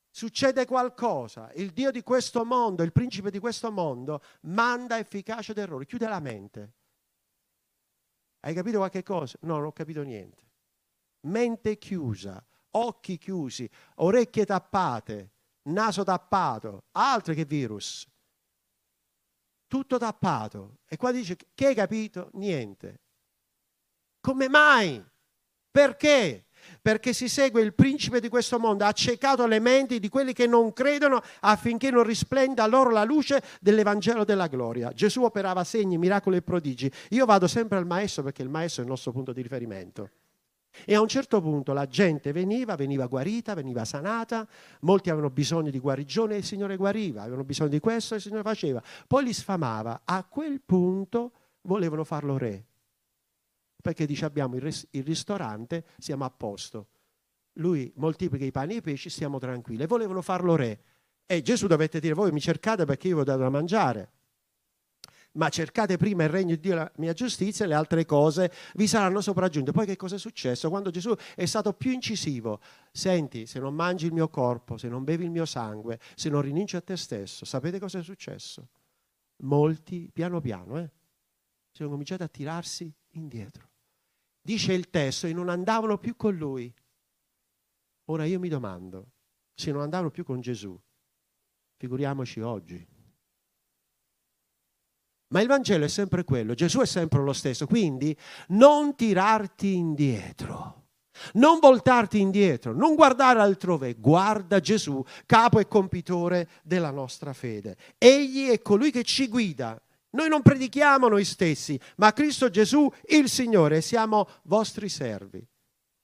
succede 0.09 0.65
qualcosa. 0.65 1.51
Il 1.53 1.71
Dio 1.71 1.91
di 1.91 2.01
questo 2.01 2.43
mondo, 2.45 2.83
il 2.83 2.91
principe 2.91 3.31
di 3.31 3.39
questo 3.39 3.71
mondo, 3.71 4.21
manda 4.41 4.97
efficacia 4.97 5.53
d'errore, 5.53 5.85
chiude 5.85 6.07
la 6.07 6.19
mente. 6.19 6.73
Hai 8.41 8.53
capito 8.53 8.77
qualche 8.77 9.03
cosa? 9.03 9.37
No, 9.41 9.57
non 9.57 9.65
ho 9.65 9.71
capito 9.71 10.01
niente. 10.01 10.47
Mente 11.21 11.77
chiusa, 11.77 12.43
occhi 12.71 13.17
chiusi, 13.17 13.69
orecchie 13.95 14.45
tappate, 14.45 15.31
naso 15.63 16.03
tappato, 16.03 16.85
altro 16.91 17.33
che 17.33 17.45
virus. 17.45 18.07
Tutto 19.67 19.97
tappato. 19.97 20.79
E 20.85 20.97
qua 20.97 21.11
dice 21.11 21.37
che 21.53 21.67
hai 21.67 21.75
capito? 21.75 22.29
Niente. 22.33 23.01
Come 24.21 24.47
mai? 24.49 25.03
Perché? 25.69 26.47
Perché 26.81 27.13
si 27.13 27.27
segue 27.27 27.61
il 27.61 27.73
principe 27.73 28.19
di 28.19 28.29
questo 28.29 28.59
mondo, 28.59 28.83
ha 28.83 28.87
accecato 28.87 29.45
le 29.45 29.59
menti 29.59 29.99
di 29.99 30.09
quelli 30.09 30.33
che 30.33 30.47
non 30.47 30.73
credono 30.73 31.21
affinché 31.41 31.91
non 31.91 32.03
risplenda 32.03 32.65
loro 32.67 32.89
la 32.89 33.03
luce 33.03 33.41
dell'Evangelo 33.59 34.23
della 34.23 34.47
gloria. 34.47 34.91
Gesù 34.93 35.23
operava 35.23 35.63
segni, 35.63 35.97
miracoli 35.97 36.37
e 36.37 36.41
prodigi. 36.41 36.91
Io 37.09 37.25
vado 37.25 37.47
sempre 37.47 37.77
al 37.77 37.85
maestro 37.85 38.23
perché 38.23 38.41
il 38.41 38.49
maestro 38.49 38.81
è 38.81 38.85
il 38.85 38.91
nostro 38.91 39.11
punto 39.11 39.33
di 39.33 39.41
riferimento. 39.41 40.09
E 40.85 40.95
a 40.95 41.01
un 41.01 41.07
certo 41.07 41.41
punto 41.41 41.73
la 41.73 41.87
gente 41.87 42.31
veniva, 42.31 42.75
veniva 42.75 43.07
guarita, 43.07 43.53
veniva 43.53 43.83
sanata, 43.85 44.47
molti 44.81 45.09
avevano 45.09 45.31
bisogno 45.31 45.71
di 45.71 45.79
guarigione 45.79 46.35
e 46.35 46.37
il 46.37 46.43
Signore 46.45 46.77
guariva, 46.77 47.21
avevano 47.21 47.43
bisogno 47.43 47.69
di 47.69 47.79
questo 47.79 48.13
e 48.13 48.17
il 48.17 48.23
Signore 48.23 48.43
faceva. 48.43 48.81
Poi 49.07 49.23
li 49.23 49.33
sfamava. 49.33 50.01
A 50.05 50.23
quel 50.23 50.61
punto 50.61 51.31
volevano 51.61 52.03
farlo 52.03 52.37
re 52.37 52.68
perché 53.81 54.05
dice 54.05 54.25
abbiamo 54.25 54.55
il, 54.55 54.61
res- 54.61 54.87
il 54.91 55.03
ristorante, 55.03 55.85
siamo 55.97 56.25
a 56.25 56.29
posto. 56.29 56.87
Lui 57.53 57.91
moltiplica 57.95 58.45
i 58.45 58.51
pani 58.51 58.73
e 58.73 58.77
i 58.77 58.81
pesci, 58.81 59.09
siamo 59.09 59.39
tranquilli. 59.39 59.83
E 59.83 59.87
volevano 59.87 60.21
farlo 60.21 60.55
re. 60.55 60.81
E 61.25 61.41
Gesù 61.41 61.67
dovette 61.67 61.99
dire, 61.99 62.13
voi 62.13 62.31
mi 62.31 62.41
cercate 62.41 62.85
perché 62.85 63.07
io 63.07 63.15
vi 63.15 63.21
ho 63.21 63.25
dato 63.25 63.39
da 63.39 63.49
mangiare. 63.49 64.11
Ma 65.33 65.49
cercate 65.49 65.95
prima 65.97 66.23
il 66.23 66.29
regno 66.29 66.55
di 66.55 66.59
Dio 66.59 66.71
e 66.71 66.75
la 66.75 66.91
mia 66.95 67.13
giustizia 67.13 67.63
e 67.63 67.67
le 67.67 67.75
altre 67.75 68.03
cose 68.03 68.51
vi 68.75 68.87
saranno 68.87 69.21
sopraggiunte. 69.21 69.71
Poi 69.71 69.85
che 69.85 69.95
cosa 69.95 70.15
è 70.15 70.19
successo? 70.19 70.69
Quando 70.69 70.89
Gesù 70.89 71.13
è 71.35 71.45
stato 71.45 71.73
più 71.73 71.91
incisivo, 71.91 72.59
senti, 72.91 73.45
se 73.45 73.59
non 73.59 73.75
mangi 73.75 74.07
il 74.07 74.13
mio 74.13 74.29
corpo, 74.29 74.77
se 74.77 74.87
non 74.87 75.03
bevi 75.03 75.25
il 75.25 75.31
mio 75.31 75.45
sangue, 75.45 75.99
se 76.15 76.29
non 76.29 76.41
rinunci 76.41 76.75
a 76.75 76.81
te 76.81 76.97
stesso, 76.97 77.45
sapete 77.45 77.79
cosa 77.79 77.99
è 77.99 78.03
successo? 78.03 78.69
Molti, 79.43 80.09
piano 80.11 80.41
piano, 80.41 80.79
eh, 80.79 80.89
sono 81.71 81.89
cominciati 81.89 82.23
a 82.23 82.27
tirarsi 82.27 82.91
indietro 83.11 83.68
dice 84.41 84.73
il 84.73 84.89
testo, 84.89 85.27
e 85.27 85.33
non 85.33 85.49
andavano 85.49 85.97
più 85.97 86.15
con 86.15 86.35
lui. 86.35 86.73
Ora 88.05 88.25
io 88.25 88.39
mi 88.39 88.49
domando, 88.49 89.11
se 89.53 89.71
non 89.71 89.81
andavano 89.81 90.09
più 90.09 90.23
con 90.23 90.41
Gesù, 90.41 90.79
figuriamoci 91.77 92.39
oggi. 92.39 92.87
Ma 95.31 95.41
il 95.41 95.47
Vangelo 95.47 95.85
è 95.85 95.89
sempre 95.89 96.23
quello, 96.23 96.55
Gesù 96.55 96.79
è 96.79 96.87
sempre 96.87 97.21
lo 97.21 97.33
stesso, 97.33 97.67
quindi 97.67 98.17
non 98.47 98.95
tirarti 98.95 99.75
indietro. 99.75 100.77
Non 101.33 101.59
voltarti 101.59 102.19
indietro, 102.19 102.73
non 102.73 102.95
guardare 102.95 103.41
altrove, 103.41 103.95
guarda 103.95 104.59
Gesù, 104.61 105.03
capo 105.25 105.59
e 105.59 105.67
compitore 105.67 106.47
della 106.63 106.91
nostra 106.91 107.33
fede. 107.33 107.75
Egli 107.97 108.47
è 108.47 108.61
colui 108.61 108.89
che 108.89 109.03
ci 109.03 109.27
guida 109.27 109.79
noi 110.11 110.29
non 110.29 110.41
predichiamo 110.41 111.07
noi 111.07 111.25
stessi, 111.25 111.79
ma 111.97 112.13
Cristo 112.13 112.49
Gesù, 112.49 112.91
il 113.09 113.29
Signore, 113.29 113.81
siamo 113.81 114.27
vostri 114.43 114.89
servi. 114.89 115.45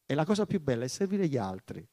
E 0.06 0.14
la 0.14 0.26
cosa 0.26 0.46
più 0.46 0.62
bella 0.62 0.84
è 0.84 0.88
servire 0.88 1.28
gli 1.28 1.38
altri. 1.38 1.86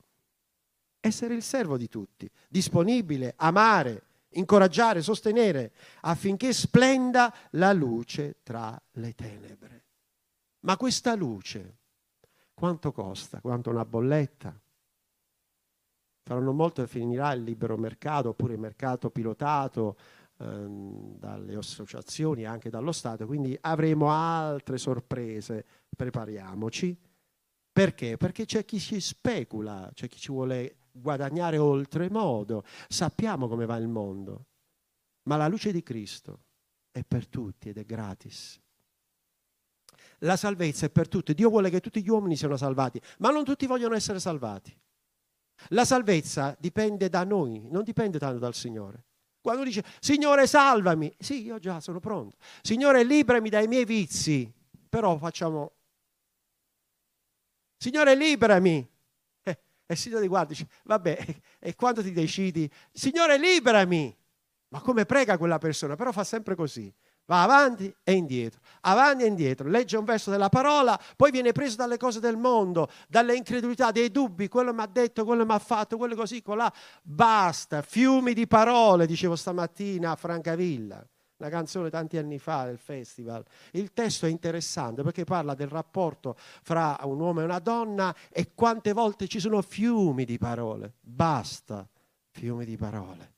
Essere 1.01 1.35
il 1.35 1.43
servo 1.43 1.77
di 1.77 1.89
tutti, 1.89 2.31
disponibile, 2.49 3.35
amare, 3.37 4.05
incoraggiare, 4.31 5.03
sostenere, 5.03 5.73
affinché 6.03 6.53
splenda 6.53 7.35
la 7.53 7.73
luce 7.73 8.37
tra 8.43 8.81
le 8.93 9.15
tenebre. 9.15 9.85
Ma 10.61 10.77
questa 10.77 11.15
luce, 11.15 11.79
quanto 12.53 12.93
costa? 12.93 13.41
Quanto 13.41 13.71
una 13.71 13.85
bolletta? 13.85 14.55
Faranno 16.25 16.53
molto 16.53 16.83
e 16.83 16.87
finirà 16.87 17.33
il 17.33 17.43
libero 17.43 17.77
mercato 17.77 18.29
oppure 18.29 18.53
il 18.53 18.61
mercato 18.61 19.11
pilotato 19.11 19.97
Ehm, 20.43 21.19
dalle 21.19 21.55
associazioni 21.55 22.45
anche 22.45 22.69
dallo 22.69 22.91
Stato, 22.91 23.27
quindi 23.27 23.57
avremo 23.61 24.11
altre 24.11 24.77
sorprese, 24.77 25.65
prepariamoci. 25.97 26.99
Perché? 27.71 28.17
Perché 28.17 28.45
c'è 28.45 28.65
chi 28.65 28.81
ci 28.81 29.01
specula, 29.01 29.89
c'è 29.95 30.09
chi 30.09 30.19
ci 30.19 30.33
vuole 30.33 30.79
guadagnare 30.91 31.59
oltremodo, 31.59 32.65
sappiamo 32.89 33.47
come 33.47 33.67
va 33.67 33.77
il 33.77 33.87
mondo, 33.87 34.47
ma 35.29 35.37
la 35.37 35.47
luce 35.47 35.71
di 35.71 35.83
Cristo 35.83 36.41
è 36.91 37.05
per 37.05 37.29
tutti 37.29 37.69
ed 37.69 37.79
è 37.79 37.85
gratis. 37.85 38.61
La 40.19 40.37
salvezza 40.37 40.87
è 40.87 40.91
per 40.91 41.09
tutti, 41.09 41.35
Dio 41.35 41.51
vuole 41.51 41.71
che 41.71 41.81
tutti 41.81 42.03
gli 42.03 42.09
uomini 42.09 42.37
siano 42.37 42.57
salvati, 42.57 43.01
ma 43.19 43.31
non 43.31 43.45
tutti 43.45 43.67
vogliono 43.67 43.95
essere 43.95 44.19
salvati. 44.19 44.77
La 45.69 45.85
salvezza 45.85 46.57
dipende 46.59 47.09
da 47.09 47.23
noi, 47.23 47.69
non 47.71 47.85
dipende 47.85 48.19
tanto 48.19 48.39
dal 48.39 48.55
Signore. 48.55 49.05
Quando 49.43 49.65
dice, 49.65 49.85
Signore 49.99 50.47
salvami, 50.47 51.13
sì, 51.19 51.45
io 51.45 51.59
già 51.59 51.81
sono 51.81 51.99
pronto. 51.99 52.37
Signore 52.63 53.03
liberami 53.03 53.49
dai 53.49 53.67
miei 53.67 53.85
vizi, 53.85 54.51
però 54.89 55.19
facciamo, 55.19 55.73
Signore 57.77 58.15
liberami. 58.15 58.89
Eh, 59.43 59.51
e 59.87 59.93
il 59.93 59.97
Signore 59.97 60.29
guarda 60.29 60.51
dice, 60.51 60.69
vabbè, 60.85 61.41
e 61.59 61.75
quando 61.75 62.03
ti 62.03 62.13
decidi, 62.13 62.71
Signore 62.93 63.37
liberami. 63.37 64.17
Ma 64.69 64.81
come 64.81 65.05
prega 65.05 65.37
quella 65.37 65.59
persona? 65.59 65.97
Però 65.97 66.13
fa 66.13 66.25
sempre 66.25 66.55
così 66.55 66.91
va 67.27 67.43
avanti 67.43 67.95
e 68.03 68.13
indietro, 68.13 68.61
avanti 68.83 69.25
e 69.25 69.27
indietro, 69.27 69.69
legge 69.69 69.97
un 69.97 70.05
verso 70.05 70.31
della 70.31 70.49
parola, 70.49 70.99
poi 71.17 71.31
viene 71.31 71.53
preso 71.53 71.77
dalle 71.77 71.97
cose 71.97 72.21
del 72.21 72.37
mondo, 72.37 72.89
dalle 73.09 73.35
incredulità, 73.35 73.91
dei 73.91 74.11
dubbi, 74.11 74.49
quello 74.49 74.73
mi 74.73 74.83
ha 74.83 74.87
detto, 74.87 75.25
quello 75.25 75.45
mi 75.45 75.53
ha 75.53 75.59
fatto, 75.59 75.97
quello 75.97 76.15
così, 76.15 76.43
colà, 76.43 76.73
basta, 77.03 77.83
fiumi 77.83 78.35
di 78.35 78.47
parole, 78.47 79.07
dicevo 79.07 79.37
stamattina 79.37 80.11
a 80.11 80.17
Francavilla, 80.17 81.07
una 81.39 81.49
canzone 81.49 81.91
tanti 81.91 82.19
anni 82.19 82.39
fa 82.39 82.65
del 82.65 82.79
festival. 82.79 83.45
Il 83.73 83.93
testo 83.93 84.27
è 84.27 84.29
interessante 84.29 85.03
perché 85.03 85.25
parla 85.25 85.55
del 85.55 85.69
rapporto 85.69 86.37
fra 86.37 86.99
un 87.03 87.19
uomo 87.19 87.41
e 87.41 87.45
una 87.45 87.59
donna 87.59 88.15
e 88.31 88.53
quante 88.55 88.93
volte 88.93 89.27
ci 89.27 89.41
sono 89.41 89.61
fiumi 89.63 90.25
di 90.25 90.39
parole, 90.39 90.95
basta, 91.01 91.89
fiumi 92.31 92.65
di 92.65 92.77
parole. 92.77 93.32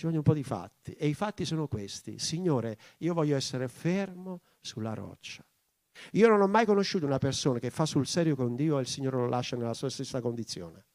Ci 0.00 0.06
vogliono 0.06 0.22
un 0.26 0.32
po' 0.32 0.38
di 0.38 0.44
fatti 0.44 0.94
e 0.94 1.08
i 1.08 1.12
fatti 1.12 1.44
sono 1.44 1.68
questi. 1.68 2.18
Signore, 2.18 2.78
io 3.00 3.12
voglio 3.12 3.36
essere 3.36 3.68
fermo 3.68 4.40
sulla 4.58 4.94
roccia. 4.94 5.44
Io 6.12 6.26
non 6.26 6.40
ho 6.40 6.46
mai 6.46 6.64
conosciuto 6.64 7.04
una 7.04 7.18
persona 7.18 7.58
che 7.58 7.68
fa 7.68 7.84
sul 7.84 8.06
serio 8.06 8.34
con 8.34 8.56
Dio 8.56 8.78
e 8.78 8.80
il 8.80 8.86
Signore 8.86 9.18
lo 9.18 9.28
lascia 9.28 9.56
nella 9.56 9.74
sua 9.74 9.90
stessa 9.90 10.22
condizione. 10.22 10.86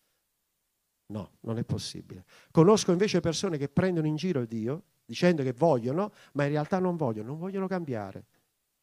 No, 1.14 1.34
non 1.42 1.60
è 1.60 1.64
possibile. 1.64 2.26
Conosco 2.50 2.92
invece 2.92 3.20
persone 3.20 3.60
che 3.60 3.70
prendono 3.70 4.08
in 4.08 4.16
giro 4.16 4.44
Dio 4.44 4.86
dicendo 5.06 5.44
che 5.44 5.54
vogliono, 5.54 6.12
ma 6.32 6.46
in 6.46 6.50
realtà 6.50 6.80
non 6.80 6.96
vogliono, 6.96 7.28
non 7.28 7.38
vogliono 7.38 7.68
cambiare. 7.68 8.26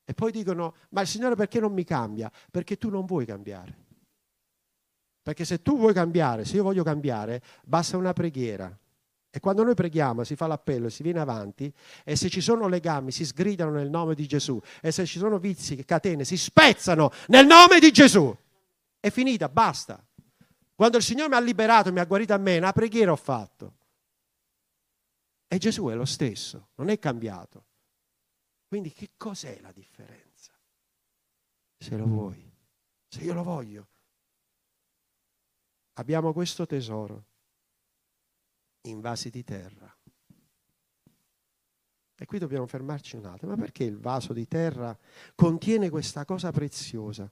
E 0.05 0.15
poi 0.15 0.31
dicono, 0.31 0.77
ma 0.91 1.01
il 1.01 1.09
Signore 1.09 1.35
perché 1.35 1.59
non 1.59 1.73
mi 1.73 1.83
cambia? 1.83 2.31
Perché 2.49 2.79
tu 2.79 2.91
non 2.91 3.07
vuoi 3.07 3.27
cambiare. 3.27 3.77
Perché 5.21 5.45
se 5.45 5.63
tu 5.63 5.77
vuoi 5.77 5.93
cambiare, 5.93 6.45
se 6.45 6.55
io 6.55 6.63
voglio 6.63 6.85
cambiare, 6.85 7.43
basta 7.65 7.97
una 7.97 8.13
preghiera. 8.13 8.79
E 9.35 9.41
quando 9.41 9.63
noi 9.65 9.73
preghiamo, 9.73 10.25
si 10.25 10.37
fa 10.37 10.47
l'appello, 10.47 10.91
si 10.91 11.03
viene 11.03 11.19
avanti, 11.19 11.73
e 12.05 12.17
se 12.17 12.29
ci 12.29 12.43
sono 12.43 12.69
legami, 12.69 13.11
si 13.11 13.25
sgridano 13.25 13.71
nel 13.71 13.89
nome 13.89 14.15
di 14.15 14.27
Gesù, 14.27 14.61
e 14.83 14.93
se 14.93 15.07
ci 15.07 15.19
sono 15.19 15.39
vizi, 15.39 15.83
catene, 15.87 16.23
si 16.25 16.37
spezzano 16.37 17.11
nel 17.29 17.47
nome 17.47 17.81
di 17.81 17.91
Gesù. 17.91 18.37
È 19.01 19.09
finita, 19.09 19.49
basta. 19.49 20.07
Quando 20.75 20.99
il 20.99 21.03
Signore 21.03 21.31
mi 21.31 21.37
ha 21.37 21.41
liberato, 21.41 21.91
mi 21.91 22.01
ha 22.01 22.05
guarito 22.05 22.35
a 22.35 22.37
me, 22.37 22.59
una 22.59 22.73
preghiera 22.73 23.11
ho 23.11 23.17
fatto. 23.17 23.77
E 25.49 25.57
Gesù 25.57 25.87
è 25.87 25.95
lo 25.95 26.05
stesso, 26.05 26.69
non 26.75 26.91
è 26.91 26.99
cambiato. 26.99 27.65
Quindi 28.69 28.93
che 28.93 29.13
cos'è 29.17 29.61
la 29.63 29.73
differenza? 29.73 30.53
Se 31.79 31.97
lo 31.97 32.05
vuoi, 32.05 32.53
se 33.09 33.23
io 33.23 33.33
lo 33.33 33.43
voglio. 33.43 33.89
Abbiamo 35.95 36.35
questo 36.35 36.67
tesoro 36.67 37.31
in 38.83 39.01
vasi 39.01 39.31
di 39.31 39.45
terra. 39.45 39.95
E 42.23 42.27
qui 42.27 42.39
dobbiamo 42.39 42.67
fermarci 42.67 43.17
un 43.17 43.27
attimo. 43.27 43.53
Ma 43.53 43.59
perché 43.59 43.85
il 43.85 43.99
vaso 43.99 44.33
di 44.33 44.47
terra 44.47 44.97
contiene 45.35 45.91
questa 45.91 46.25
cosa 46.25 46.53
preziosa? 46.53 47.31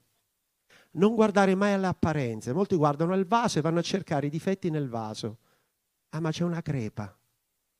Non 0.92 1.14
guardare 1.14 1.54
mai 1.54 1.72
alle 1.72 1.86
apparenze. 1.86 2.52
Molti 2.52 2.74
guardano 2.74 3.14
il 3.14 3.24
vaso 3.24 3.58
e 3.58 3.62
vanno 3.62 3.78
a 3.78 3.82
cercare 3.82 4.26
i 4.26 4.30
difetti 4.30 4.68
nel 4.68 4.88
vaso. 4.88 5.38
Ah, 6.10 6.20
ma 6.20 6.32
c'è 6.32 6.42
una 6.42 6.60
crepa. 6.60 7.16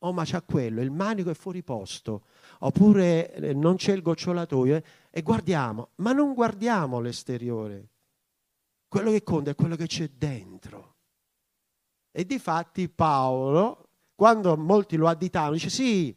Oh, 0.03 0.13
ma 0.13 0.25
c'è 0.25 0.43
quello, 0.45 0.81
il 0.81 0.91
manico 0.91 1.29
è 1.29 1.35
fuori 1.35 1.63
posto, 1.63 2.25
oppure 2.61 3.35
eh, 3.35 3.53
non 3.53 3.77
c'è 3.77 3.93
il 3.93 4.01
gocciolatoio. 4.01 4.77
Eh? 4.77 4.85
E 5.11 5.21
guardiamo, 5.23 5.91
ma 5.97 6.13
non 6.13 6.33
guardiamo 6.33 7.01
l'esteriore. 7.01 7.89
Quello 8.89 9.11
che 9.11 9.23
conta 9.23 9.51
è 9.51 9.55
quello 9.55 9.77
che 9.77 9.87
c'è 9.87 10.09
dentro. 10.09 10.97
E 12.13 12.25
di 12.25 12.39
fatti 12.39 12.89
Paolo, 12.89 13.89
quando 14.15 14.57
molti 14.57 14.97
lo 14.97 15.09
additavano, 15.09 15.53
dice 15.53 15.71
sì, 15.71 16.15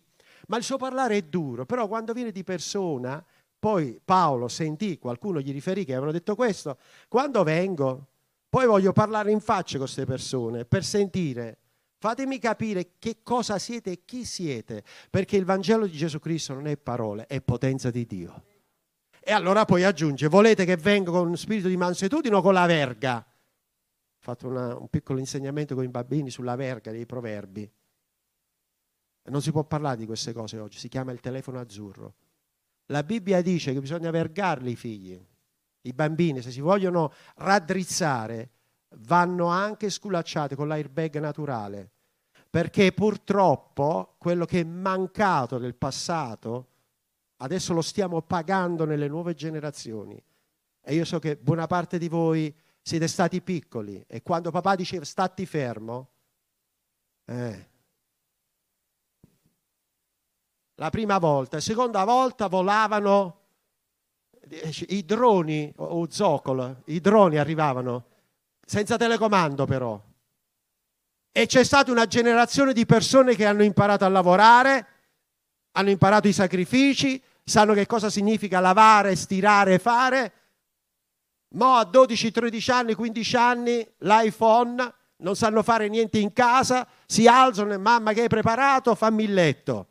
ma 0.48 0.58
il 0.58 0.64
suo 0.64 0.78
parlare 0.78 1.18
è 1.18 1.22
duro, 1.22 1.66
però 1.66 1.88
quando 1.88 2.14
viene 2.14 2.32
di 2.32 2.44
persona, 2.44 3.24
poi 3.60 4.00
Paolo 4.04 4.48
sentì, 4.48 4.98
qualcuno 4.98 5.40
gli 5.40 5.52
riferì 5.52 5.86
che 5.86 5.92
avevano 5.92 6.12
detto 6.12 6.36
questo, 6.36 6.78
quando 7.08 7.44
vengo, 7.44 8.08
poi 8.50 8.66
voglio 8.66 8.92
parlare 8.92 9.32
in 9.32 9.40
faccia 9.40 9.78
con 9.78 9.86
queste 9.86 10.06
persone 10.06 10.66
per 10.66 10.84
sentire, 10.84 11.60
fatemi 11.98 12.40
capire 12.40 12.96
che 13.00 13.20
cosa 13.24 13.58
siete 13.58 13.92
e 13.92 14.02
chi 14.04 14.26
siete, 14.26 14.84
perché 15.10 15.38
il 15.38 15.46
Vangelo 15.46 15.86
di 15.86 15.96
Gesù 15.96 16.20
Cristo 16.20 16.54
non 16.54 16.68
è 16.68 16.76
parole, 16.76 17.26
è 17.28 17.40
potenza 17.42 17.90
di 17.90 18.06
Dio. 18.06 18.44
E 19.22 19.32
allora 19.32 19.64
poi 19.64 19.86
aggiunge, 19.86 20.28
volete 20.28 20.66
che 20.66 20.76
venga 20.76 21.12
con 21.12 21.38
spirito 21.38 21.70
di 21.70 21.78
mansuetudine 21.78 22.36
o 22.36 22.42
con 22.42 22.54
la 22.54 22.66
verga? 22.66 23.26
Fatto 24.24 24.48
una, 24.48 24.78
un 24.78 24.88
piccolo 24.88 25.20
insegnamento 25.20 25.76
con 25.76 25.84
i 25.84 25.90
bambini 25.90 26.30
sulla 26.30 26.56
verga 26.56 26.92
dei 26.92 27.06
proverbi. 27.06 27.70
Non 29.24 29.42
si 29.42 29.52
può 29.52 29.66
parlare 29.66 29.98
di 29.98 30.06
queste 30.06 30.32
cose 30.32 30.60
oggi, 30.60 30.78
si 30.78 30.88
chiama 30.88 31.12
il 31.12 31.20
telefono 31.20 31.60
azzurro. 31.60 32.14
La 32.86 33.04
Bibbia 33.04 33.42
dice 33.42 33.74
che 33.74 33.82
bisogna 33.82 34.12
vergarli 34.12 34.72
i 34.72 34.76
figli. 34.78 35.22
I 35.82 35.92
bambini, 35.92 36.42
se 36.42 36.52
si 36.52 36.62
vogliono 36.62 37.12
raddrizzare, 37.36 38.50
vanno 39.00 39.48
anche 39.48 39.90
sculacciati 39.90 40.56
con 40.56 40.70
l'airbag 40.70 41.20
naturale. 41.20 41.92
Perché 42.50 42.94
purtroppo 42.94 44.16
quello 44.18 44.46
che 44.46 44.62
è 44.62 44.64
mancato 44.64 45.58
nel 45.58 45.76
passato, 45.76 46.68
adesso 47.38 47.74
lo 47.74 47.82
stiamo 47.82 48.22
pagando 48.22 48.86
nelle 48.86 49.10
nuove 49.10 49.34
generazioni. 49.34 50.18
E 50.82 50.94
io 50.94 51.04
so 51.04 51.20
che 51.20 51.36
buona 51.36 51.68
parte 51.68 51.98
di 51.98 52.08
voi 52.08 52.56
siete 52.84 53.08
stati 53.08 53.42
piccoli 53.42 54.04
e 54.08 54.22
quando 54.22 54.52
papà 54.52 54.76
diceva 54.76 55.06
stati 55.06 55.46
fermo, 55.46 56.10
eh, 57.26 57.70
la 60.76 60.90
prima 60.90 61.18
volta, 61.18 61.56
la 61.56 61.62
seconda 61.62 62.04
volta 62.04 62.48
volavano 62.48 63.40
i 64.88 65.06
droni 65.06 65.72
o 65.78 66.08
zoccolo, 66.10 66.82
i 66.88 67.00
droni 67.00 67.38
arrivavano 67.38 68.06
senza 68.66 68.98
telecomando 68.98 69.66
però. 69.66 70.02
E 71.32 71.46
c'è 71.46 71.64
stata 71.64 71.90
una 71.90 72.06
generazione 72.06 72.74
di 72.74 72.86
persone 72.86 73.34
che 73.36 73.46
hanno 73.46 73.64
imparato 73.64 74.04
a 74.04 74.10
lavorare, 74.10 74.88
hanno 75.72 75.90
imparato 75.90 76.28
i 76.28 76.34
sacrifici, 76.34 77.22
sanno 77.44 77.74
che 77.74 77.86
cosa 77.86 78.10
significa 78.10 78.60
lavare, 78.60 79.16
stirare 79.16 79.80
fare. 79.80 80.34
Mo 81.54 81.76
a 81.76 81.84
12, 81.84 82.32
13 82.32 82.72
anni, 82.72 82.94
15 82.96 83.36
anni 83.36 83.88
l'iPhone, 84.00 84.94
non 85.18 85.36
sanno 85.36 85.62
fare 85.62 85.88
niente 85.88 86.18
in 86.18 86.34
casa, 86.34 86.88
si 87.06 87.28
alzano 87.28 87.74
e 87.74 87.78
mamma 87.78 88.14
che 88.14 88.22
hai 88.22 88.28
preparato, 88.28 88.96
fammi 88.96 89.24
il 89.24 89.34
letto. 89.34 89.88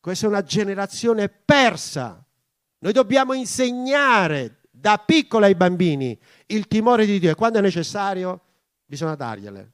Questa 0.00 0.26
è 0.26 0.28
una 0.28 0.42
generazione 0.42 1.28
persa. 1.28 2.24
Noi 2.78 2.92
dobbiamo 2.92 3.32
insegnare 3.32 4.60
da 4.70 4.98
piccolo 4.98 5.46
ai 5.46 5.54
bambini 5.54 6.18
il 6.46 6.68
timore 6.68 7.06
di 7.06 7.18
Dio 7.18 7.30
e 7.30 7.34
quando 7.34 7.58
è 7.58 7.62
necessario 7.62 8.40
bisogna 8.84 9.14
dargliele. 9.14 9.72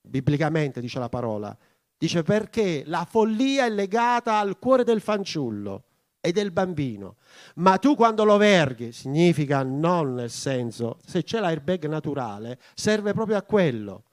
Biblicamente 0.00 0.80
dice 0.80 0.98
la 0.98 1.08
parola. 1.08 1.56
Dice 1.96 2.22
perché 2.22 2.82
la 2.86 3.04
follia 3.04 3.66
è 3.66 3.70
legata 3.70 4.38
al 4.38 4.58
cuore 4.58 4.82
del 4.82 5.00
fanciullo 5.02 5.84
e 6.20 6.32
del 6.32 6.50
bambino. 6.50 7.16
Ma 7.56 7.78
tu 7.78 7.94
quando 7.94 8.24
lo 8.24 8.36
verghi, 8.36 8.92
significa 8.92 9.62
non 9.62 10.14
nel 10.14 10.30
senso, 10.30 10.98
se 11.04 11.22
c'è 11.22 11.40
l'airbag 11.40 11.86
naturale, 11.86 12.58
serve 12.74 13.12
proprio 13.12 13.36
a 13.36 13.42
quello, 13.42 14.04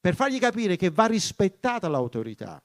per 0.00 0.14
fargli 0.14 0.38
capire 0.38 0.76
che 0.76 0.90
va 0.90 1.06
rispettata 1.06 1.88
l'autorità 1.88 2.62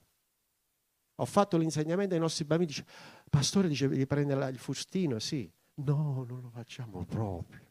ho 1.22 1.26
fatto 1.26 1.58
l'insegnamento 1.58 2.14
ai 2.14 2.20
nostri 2.20 2.46
bambini, 2.46 2.72
dice, 2.72 2.86
pastore 3.30 3.68
dice 3.68 3.88
di 3.90 4.08
prendere 4.08 4.50
il 4.50 4.58
fustino, 4.58 5.20
sì. 5.20 5.50
No, 5.76 6.26
non 6.28 6.42
lo 6.42 6.50
facciamo 6.50 7.06
proprio. 7.06 7.68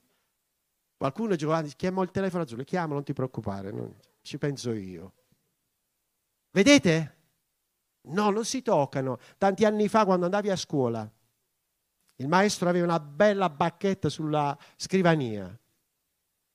Qualcuno 0.97 1.35
guarda, 1.37 1.69
chiamo 1.71 2.03
il 2.03 2.11
telefono 2.11 2.43
azzurro, 2.43 2.65
chiamo, 2.65 2.95
non 2.95 3.05
ti 3.05 3.13
preoccupare, 3.13 3.71
non, 3.71 3.95
ci 4.23 4.37
penso 4.37 4.73
io. 4.73 5.13
Vedete? 6.51 7.17
No, 8.09 8.31
non 8.31 8.45
si 8.45 8.63
toccano. 8.63 9.19
Tanti 9.39 9.65
anni 9.65 9.89
fa, 9.89 10.05
quando 10.05 10.27
andavi 10.27 10.51
a 10.51 10.57
scuola, 10.57 11.11
il 12.21 12.29
maestro 12.29 12.69
aveva 12.69 12.85
una 12.85 13.01
bella 13.01 13.49
bacchetta 13.49 14.09
sulla 14.09 14.57
scrivania. 14.77 15.57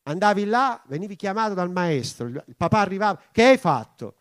Andavi 0.04 0.46
là, 0.46 0.82
venivi 0.88 1.16
chiamato 1.16 1.54
dal 1.54 1.72
maestro, 1.72 2.28
il 2.28 2.56
papà 2.56 2.80
arrivava, 2.80 3.22
che 3.32 3.44
hai 3.44 3.58
fatto? 3.58 4.16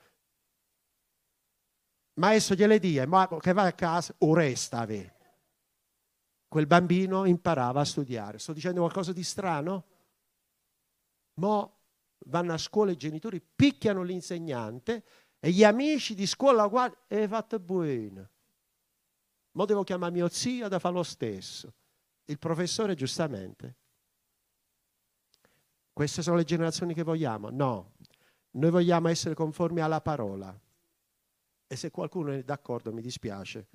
maestro 2.14 2.55
gliele 2.55 2.78
dia, 2.78 3.07
ma 3.07 3.28
che 3.40 3.52
va 3.52 3.64
a 3.64 3.72
casa 3.72 4.14
o 4.18 4.35
resta 4.35 4.81
a 4.81 4.87
me. 4.87 5.16
Quel 6.48 6.66
bambino 6.66 7.24
imparava 7.24 7.81
a 7.81 7.85
studiare. 7.85 8.38
Sto 8.38 8.52
dicendo 8.52 8.81
qualcosa 8.81 9.12
di 9.12 9.22
strano? 9.22 9.85
Mo 11.35 11.78
vanno 12.26 12.52
a 12.52 12.59
scuola 12.59 12.90
i 12.90 12.96
genitori, 12.96 13.40
picchiano 13.40 14.02
l'insegnante 14.02 15.05
e 15.40 15.50
gli 15.50 15.64
amici 15.64 16.14
di 16.14 16.26
scuola 16.26 16.66
guardano 16.66 17.02
e 17.09 17.26
fatto 17.26 17.59
buono. 17.59 18.28
Mo 19.53 19.65
devo 19.65 19.85
chiamare 19.85 20.12
mio 20.12 20.29
zio 20.29 20.69
da 20.69 20.79
fare 20.79 20.95
lo 20.95 21.03
stesso. 21.03 21.75
Il 22.25 22.38
professore 22.38 22.95
giustamente. 22.95 23.77
Queste 25.93 26.23
sono 26.23 26.37
le 26.37 26.45
generazioni 26.45 26.95
che 26.95 27.03
vogliamo? 27.03 27.51
No, 27.51 27.93
noi 28.53 28.71
vogliamo 28.71 29.09
essere 29.09 29.35
conformi 29.35 29.81
alla 29.81 30.01
parola. 30.01 30.59
E 31.67 31.77
se 31.77 31.91
qualcuno 31.91 32.33
è 32.33 32.43
d'accordo, 32.43 32.93
mi 32.93 33.03
dispiace, 33.03 33.69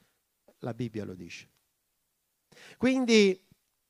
la 0.60 0.74
Bibbia 0.74 1.06
lo 1.06 1.14
dice. 1.14 1.50
Quindi 2.78 3.40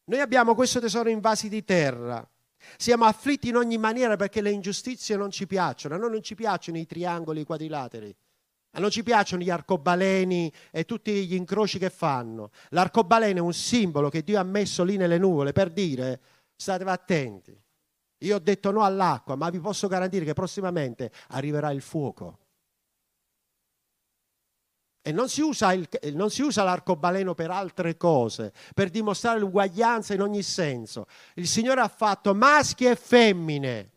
noi 0.05 0.19
abbiamo 0.19 0.55
questo 0.55 0.79
tesoro 0.79 1.09
in 1.09 1.19
vasi 1.19 1.47
di 1.47 1.63
terra. 1.63 2.27
Siamo 2.75 3.05
afflitti 3.05 3.49
in 3.49 3.55
ogni 3.55 3.77
maniera 3.77 4.15
perché 4.15 4.41
le 4.41 4.51
ingiustizie 4.51 5.15
non 5.15 5.31
ci 5.31 5.47
piacciono. 5.47 5.95
A 5.95 5.97
noi 5.97 6.11
non 6.11 6.23
ci 6.23 6.35
piacciono 6.35 6.77
i 6.77 6.85
triangoli, 6.85 7.41
i 7.41 7.45
quadrilateri. 7.45 8.15
A 8.77 8.79
non 8.79 8.91
ci 8.91 9.01
piacciono 9.01 9.41
gli 9.41 9.49
arcobaleni 9.49 10.53
e 10.69 10.85
tutti 10.85 11.25
gli 11.25 11.33
incroci 11.33 11.79
che 11.79 11.89
fanno. 11.89 12.51
L'arcobaleno 12.69 13.39
è 13.39 13.41
un 13.41 13.53
simbolo 13.53 14.09
che 14.09 14.23
Dio 14.23 14.39
ha 14.39 14.43
messo 14.43 14.83
lì 14.83 14.97
nelle 14.97 15.17
nuvole 15.17 15.51
per 15.51 15.71
dire 15.71 16.21
state 16.55 16.83
attenti. 16.83 17.59
Io 18.19 18.35
ho 18.35 18.39
detto 18.39 18.69
no 18.69 18.83
all'acqua, 18.83 19.35
ma 19.35 19.49
vi 19.49 19.59
posso 19.59 19.87
garantire 19.87 20.25
che 20.25 20.33
prossimamente 20.33 21.11
arriverà 21.29 21.71
il 21.71 21.81
fuoco. 21.81 22.37
E 25.01 25.11
non 25.11 25.27
si, 25.27 25.41
usa 25.41 25.73
il, 25.73 25.87
non 26.13 26.29
si 26.29 26.43
usa 26.43 26.63
l'arcobaleno 26.63 27.33
per 27.33 27.49
altre 27.49 27.97
cose, 27.97 28.53
per 28.75 28.91
dimostrare 28.91 29.39
l'uguaglianza 29.39 30.13
in 30.13 30.21
ogni 30.21 30.43
senso. 30.43 31.07
Il 31.33 31.47
Signore 31.47 31.81
ha 31.81 31.87
fatto 31.87 32.35
maschi 32.35 32.85
e 32.85 32.95
femmine 32.95 33.91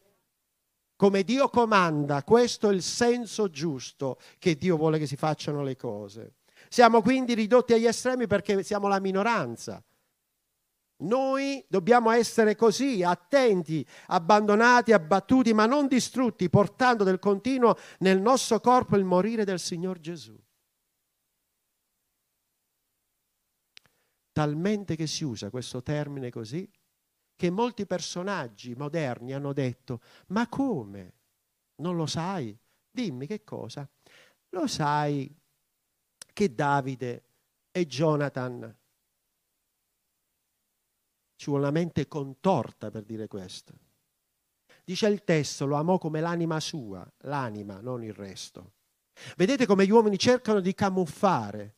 come 1.01 1.23
Dio 1.23 1.49
comanda, 1.49 2.23
questo 2.25 2.69
è 2.69 2.75
il 2.75 2.83
senso 2.83 3.49
giusto 3.49 4.19
che 4.39 4.55
Dio 4.57 4.77
vuole 4.77 4.99
che 4.99 5.07
si 5.07 5.17
facciano 5.17 5.63
le 5.63 5.75
cose. 5.75 6.35
Siamo 6.69 7.01
quindi 7.01 7.33
ridotti 7.33 7.73
agli 7.73 7.87
estremi 7.87 8.27
perché 8.27 8.63
siamo 8.63 8.87
la 8.87 9.01
minoranza. 9.01 9.83
Noi 10.99 11.65
dobbiamo 11.71 12.11
essere 12.11 12.55
così, 12.55 13.03
attenti, 13.03 13.83
abbandonati, 14.09 14.93
abbattuti, 14.93 15.55
ma 15.55 15.65
non 15.65 15.87
distrutti, 15.87 16.51
portando 16.51 17.03
del 17.03 17.19
continuo 17.19 17.79
nel 18.01 18.21
nostro 18.21 18.61
corpo 18.61 18.95
il 18.95 19.05
morire 19.05 19.47
del 19.47 19.59
Signor 19.59 20.01
Gesù. 20.01 20.39
talmente 24.33 24.97
che 24.97 25.07
si 25.07 25.25
usa 25.25 25.51
questo 25.51 25.83
termine 25.83 26.31
così, 26.31 26.67
che 27.41 27.49
molti 27.49 27.87
personaggi 27.87 28.75
moderni 28.75 29.33
hanno 29.33 29.55
detto, 29.55 30.03
ma 30.27 30.47
come? 30.47 31.15
Non 31.77 31.97
lo 31.97 32.05
sai? 32.05 32.55
Dimmi 32.91 33.27
che 33.27 33.45
cosa? 33.45 33.89
Lo 34.51 34.67
sai 34.67 35.35
che 36.35 36.55
Davide 36.55 37.25
e 37.71 37.87
Jonathan 37.87 38.77
ci 41.35 41.47
vuole 41.47 41.63
una 41.63 41.73
mente 41.73 42.07
contorta 42.09 42.91
per 42.91 43.05
dire 43.05 43.27
questo. 43.27 43.73
Dice 44.85 45.07
il 45.07 45.25
testo, 45.25 45.65
lo 45.65 45.77
amò 45.77 45.97
come 45.97 46.21
l'anima 46.21 46.61
sua, 46.61 47.11
l'anima, 47.21 47.81
non 47.81 48.05
il 48.05 48.13
resto. 48.13 48.73
Vedete 49.39 49.65
come 49.65 49.87
gli 49.87 49.91
uomini 49.91 50.19
cercano 50.19 50.61
di 50.61 50.75
camuffare. 50.75 51.77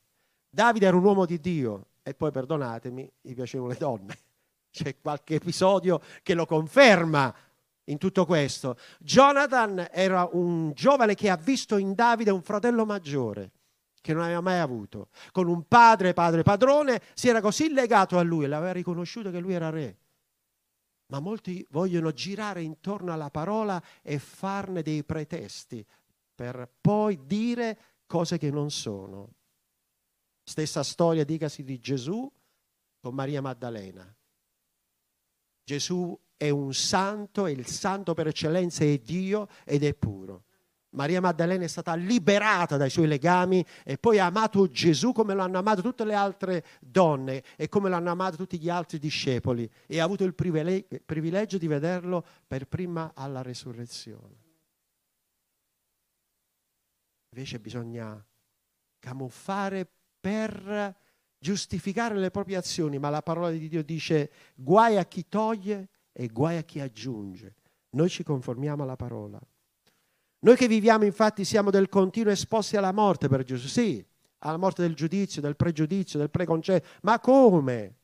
Davide 0.50 0.86
era 0.86 0.96
un 0.96 1.04
uomo 1.04 1.24
di 1.24 1.38
Dio 1.38 1.90
e 2.02 2.14
poi, 2.14 2.32
perdonatemi, 2.32 3.12
gli 3.20 3.34
piacevano 3.34 3.70
le 3.70 3.78
donne. 3.78 4.18
C'è 4.72 4.98
qualche 4.98 5.34
episodio 5.34 6.00
che 6.22 6.34
lo 6.34 6.46
conferma 6.46 7.32
in 7.84 7.98
tutto 7.98 8.24
questo. 8.24 8.76
Jonathan 8.98 9.88
era 9.90 10.28
un 10.32 10.72
giovane 10.72 11.14
che 11.14 11.30
ha 11.30 11.36
visto 11.36 11.76
in 11.76 11.94
Davide 11.94 12.30
un 12.30 12.42
fratello 12.42 12.84
maggiore 12.84 13.52
che 14.00 14.12
non 14.12 14.24
aveva 14.24 14.40
mai 14.40 14.58
avuto. 14.58 15.08
Con 15.30 15.46
un 15.46 15.68
padre, 15.68 16.12
padre, 16.12 16.42
padrone, 16.42 17.00
si 17.14 17.28
era 17.28 17.40
così 17.40 17.72
legato 17.72 18.18
a 18.18 18.22
lui, 18.22 18.46
l'aveva 18.46 18.72
riconosciuto 18.72 19.30
che 19.30 19.38
lui 19.38 19.54
era 19.54 19.70
re. 19.70 19.98
Ma 21.06 21.20
molti 21.20 21.64
vogliono 21.70 22.10
girare 22.10 22.62
intorno 22.62 23.12
alla 23.12 23.30
parola 23.30 23.80
e 24.02 24.18
farne 24.18 24.82
dei 24.82 25.04
pretesti 25.04 25.86
per 26.34 26.68
poi 26.80 27.26
dire 27.26 27.78
cose 28.06 28.38
che 28.38 28.50
non 28.50 28.70
sono. 28.70 29.34
Stessa 30.42 30.82
storia, 30.82 31.24
dicasi, 31.24 31.62
di 31.62 31.78
Gesù 31.78 32.30
con 32.98 33.14
Maria 33.14 33.40
Maddalena. 33.40 34.12
Gesù 35.64 36.18
è 36.36 36.50
un 36.50 36.74
santo 36.74 37.46
e 37.46 37.52
il 37.52 37.66
santo 37.66 38.14
per 38.14 38.26
eccellenza 38.26 38.84
è 38.84 38.98
Dio 38.98 39.48
ed 39.64 39.84
è 39.84 39.94
puro. 39.94 40.44
Maria 40.90 41.20
Maddalena 41.20 41.64
è 41.64 41.68
stata 41.68 41.94
liberata 41.94 42.76
dai 42.76 42.90
suoi 42.90 43.06
legami 43.06 43.64
e 43.82 43.96
poi 43.96 44.18
ha 44.18 44.26
amato 44.26 44.68
Gesù 44.68 45.12
come 45.12 45.32
lo 45.34 45.42
hanno 45.42 45.58
amato 45.58 45.80
tutte 45.80 46.04
le 46.04 46.14
altre 46.14 46.64
donne 46.80 47.42
e 47.56 47.68
come 47.68 47.88
lo 47.88 47.96
hanno 47.96 48.10
amato 48.10 48.36
tutti 48.36 48.58
gli 48.58 48.68
altri 48.68 48.98
discepoli 48.98 49.70
e 49.86 50.00
ha 50.00 50.04
avuto 50.04 50.24
il 50.24 50.34
privilegio 50.34 51.56
di 51.56 51.66
vederlo 51.66 52.24
per 52.46 52.66
prima 52.66 53.12
alla 53.14 53.40
resurrezione. 53.40 54.40
Invece 57.30 57.58
bisogna 57.58 58.22
camuffare 58.98 59.88
per 60.20 61.00
giustificare 61.42 62.16
le 62.16 62.30
proprie 62.30 62.56
azioni, 62.56 63.00
ma 63.00 63.10
la 63.10 63.20
parola 63.20 63.50
di 63.50 63.68
Dio 63.68 63.82
dice 63.82 64.30
guai 64.54 64.96
a 64.96 65.04
chi 65.04 65.26
toglie 65.28 65.88
e 66.12 66.28
guai 66.28 66.56
a 66.56 66.62
chi 66.62 66.78
aggiunge. 66.78 67.56
Noi 67.90 68.08
ci 68.08 68.22
conformiamo 68.22 68.84
alla 68.84 68.94
parola. 68.94 69.40
Noi 70.44 70.56
che 70.56 70.68
viviamo 70.68 71.04
infatti 71.04 71.44
siamo 71.44 71.70
del 71.70 71.88
continuo 71.88 72.32
esposti 72.32 72.76
alla 72.76 72.92
morte 72.92 73.26
per 73.26 73.42
Gesù, 73.42 73.66
sì, 73.66 74.04
alla 74.38 74.56
morte 74.56 74.82
del 74.82 74.94
giudizio, 74.94 75.42
del 75.42 75.56
pregiudizio, 75.56 76.20
del 76.20 76.30
preconcetto, 76.30 76.86
ma 77.02 77.18
come? 77.18 77.96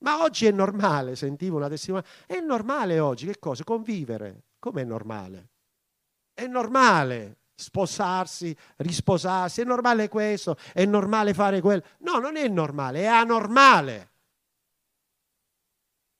Ma 0.00 0.22
oggi 0.22 0.44
è 0.44 0.50
normale, 0.50 1.16
sentivo 1.16 1.56
una 1.56 1.68
testimonianza, 1.68 2.26
è 2.26 2.40
normale 2.40 2.98
oggi, 2.98 3.26
che 3.26 3.38
cosa? 3.38 3.64
Convivere, 3.64 4.42
come 4.58 4.82
è 4.82 4.84
normale? 4.84 5.48
È 6.34 6.46
normale 6.46 7.36
sposarsi, 7.58 8.56
risposarsi, 8.76 9.60
è 9.60 9.64
normale 9.64 10.08
questo, 10.08 10.56
è 10.72 10.84
normale 10.84 11.34
fare 11.34 11.60
quello. 11.60 11.82
No, 11.98 12.18
non 12.18 12.36
è 12.36 12.46
normale, 12.46 13.00
è 13.00 13.06
anormale. 13.06 14.10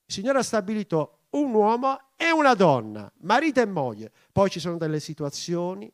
Il 0.05 0.15
Signore 0.15 0.39
ha 0.39 0.43
stabilito 0.43 1.21
un 1.31 1.55
uomo 1.55 2.11
e 2.17 2.33
una 2.33 2.55
donna, 2.55 3.11
marito 3.21 3.61
e 3.61 3.67
moglie. 3.67 4.11
Poi 4.33 4.51
ci 4.51 4.59
sono 4.59 4.79
delle 4.79 4.99
situazioni 4.99 5.91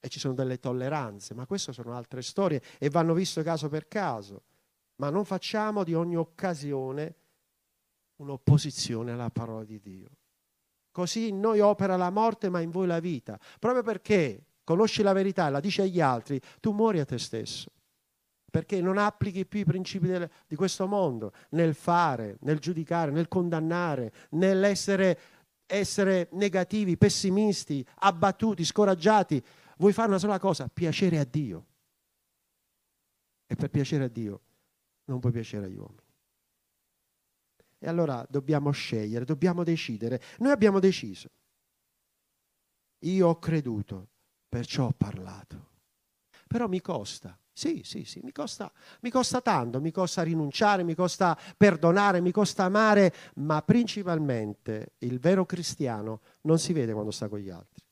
e 0.00 0.08
ci 0.08 0.18
sono 0.18 0.34
delle 0.34 0.58
tolleranze, 0.58 1.34
ma 1.34 1.46
queste 1.46 1.72
sono 1.72 1.94
altre 1.94 2.22
storie 2.22 2.60
e 2.78 2.90
vanno 2.90 3.14
viste 3.14 3.44
caso 3.44 3.68
per 3.68 3.86
caso. 3.86 4.42
Ma 4.96 5.08
non 5.08 5.24
facciamo 5.24 5.84
di 5.84 5.94
ogni 5.94 6.16
occasione 6.16 7.14
un'opposizione 8.16 9.12
alla 9.12 9.30
parola 9.30 9.62
di 9.64 9.80
Dio. 9.80 10.10
Così 10.92 11.28
in 11.28 11.40
noi 11.40 11.58
opera 11.58 11.96
la 11.96 12.10
morte, 12.10 12.48
ma 12.48 12.60
in 12.60 12.70
voi 12.70 12.86
la 12.86 13.00
vita. 13.00 13.38
Proprio 13.58 13.82
perché 13.82 14.44
conosci 14.62 15.02
la 15.02 15.12
verità 15.12 15.48
e 15.48 15.50
la 15.50 15.60
dici 15.60 15.80
agli 15.80 16.00
altri, 16.00 16.40
tu 16.60 16.70
muori 16.72 17.00
a 17.00 17.04
te 17.04 17.18
stesso 17.18 17.70
perché 18.52 18.82
non 18.82 18.98
applichi 18.98 19.46
più 19.46 19.60
i 19.60 19.64
principi 19.64 20.06
del, 20.06 20.30
di 20.46 20.56
questo 20.56 20.86
mondo 20.86 21.32
nel 21.52 21.72
fare, 21.72 22.36
nel 22.40 22.58
giudicare, 22.58 23.10
nel 23.10 23.26
condannare, 23.26 24.12
nell'essere 24.32 25.18
essere 25.64 26.28
negativi, 26.32 26.98
pessimisti, 26.98 27.84
abbattuti, 28.00 28.62
scoraggiati. 28.62 29.42
Vuoi 29.78 29.94
fare 29.94 30.08
una 30.08 30.18
sola 30.18 30.38
cosa, 30.38 30.68
piacere 30.68 31.18
a 31.18 31.24
Dio. 31.24 31.66
E 33.46 33.56
per 33.56 33.70
piacere 33.70 34.04
a 34.04 34.08
Dio 34.08 34.40
non 35.06 35.18
puoi 35.18 35.32
piacere 35.32 35.64
agli 35.64 35.76
uomini. 35.76 36.01
E 37.84 37.88
allora 37.88 38.24
dobbiamo 38.30 38.70
scegliere, 38.70 39.24
dobbiamo 39.24 39.64
decidere. 39.64 40.22
Noi 40.38 40.52
abbiamo 40.52 40.78
deciso. 40.78 41.28
Io 43.00 43.26
ho 43.26 43.38
creduto, 43.40 44.10
perciò 44.48 44.86
ho 44.86 44.94
parlato. 44.96 45.70
Però 46.46 46.68
mi 46.68 46.80
costa. 46.80 47.36
Sì, 47.52 47.82
sì, 47.82 48.04
sì, 48.04 48.20
mi 48.22 48.30
costa, 48.30 48.72
mi 49.00 49.10
costa 49.10 49.40
tanto, 49.40 49.80
mi 49.80 49.90
costa 49.90 50.22
rinunciare, 50.22 50.84
mi 50.84 50.94
costa 50.94 51.36
perdonare, 51.56 52.20
mi 52.20 52.30
costa 52.30 52.62
amare, 52.62 53.12
ma 53.34 53.60
principalmente 53.62 54.92
il 54.98 55.18
vero 55.18 55.44
cristiano 55.44 56.20
non 56.42 56.60
si 56.60 56.72
vede 56.72 56.92
quando 56.92 57.10
sta 57.10 57.28
con 57.28 57.40
gli 57.40 57.50
altri. 57.50 57.84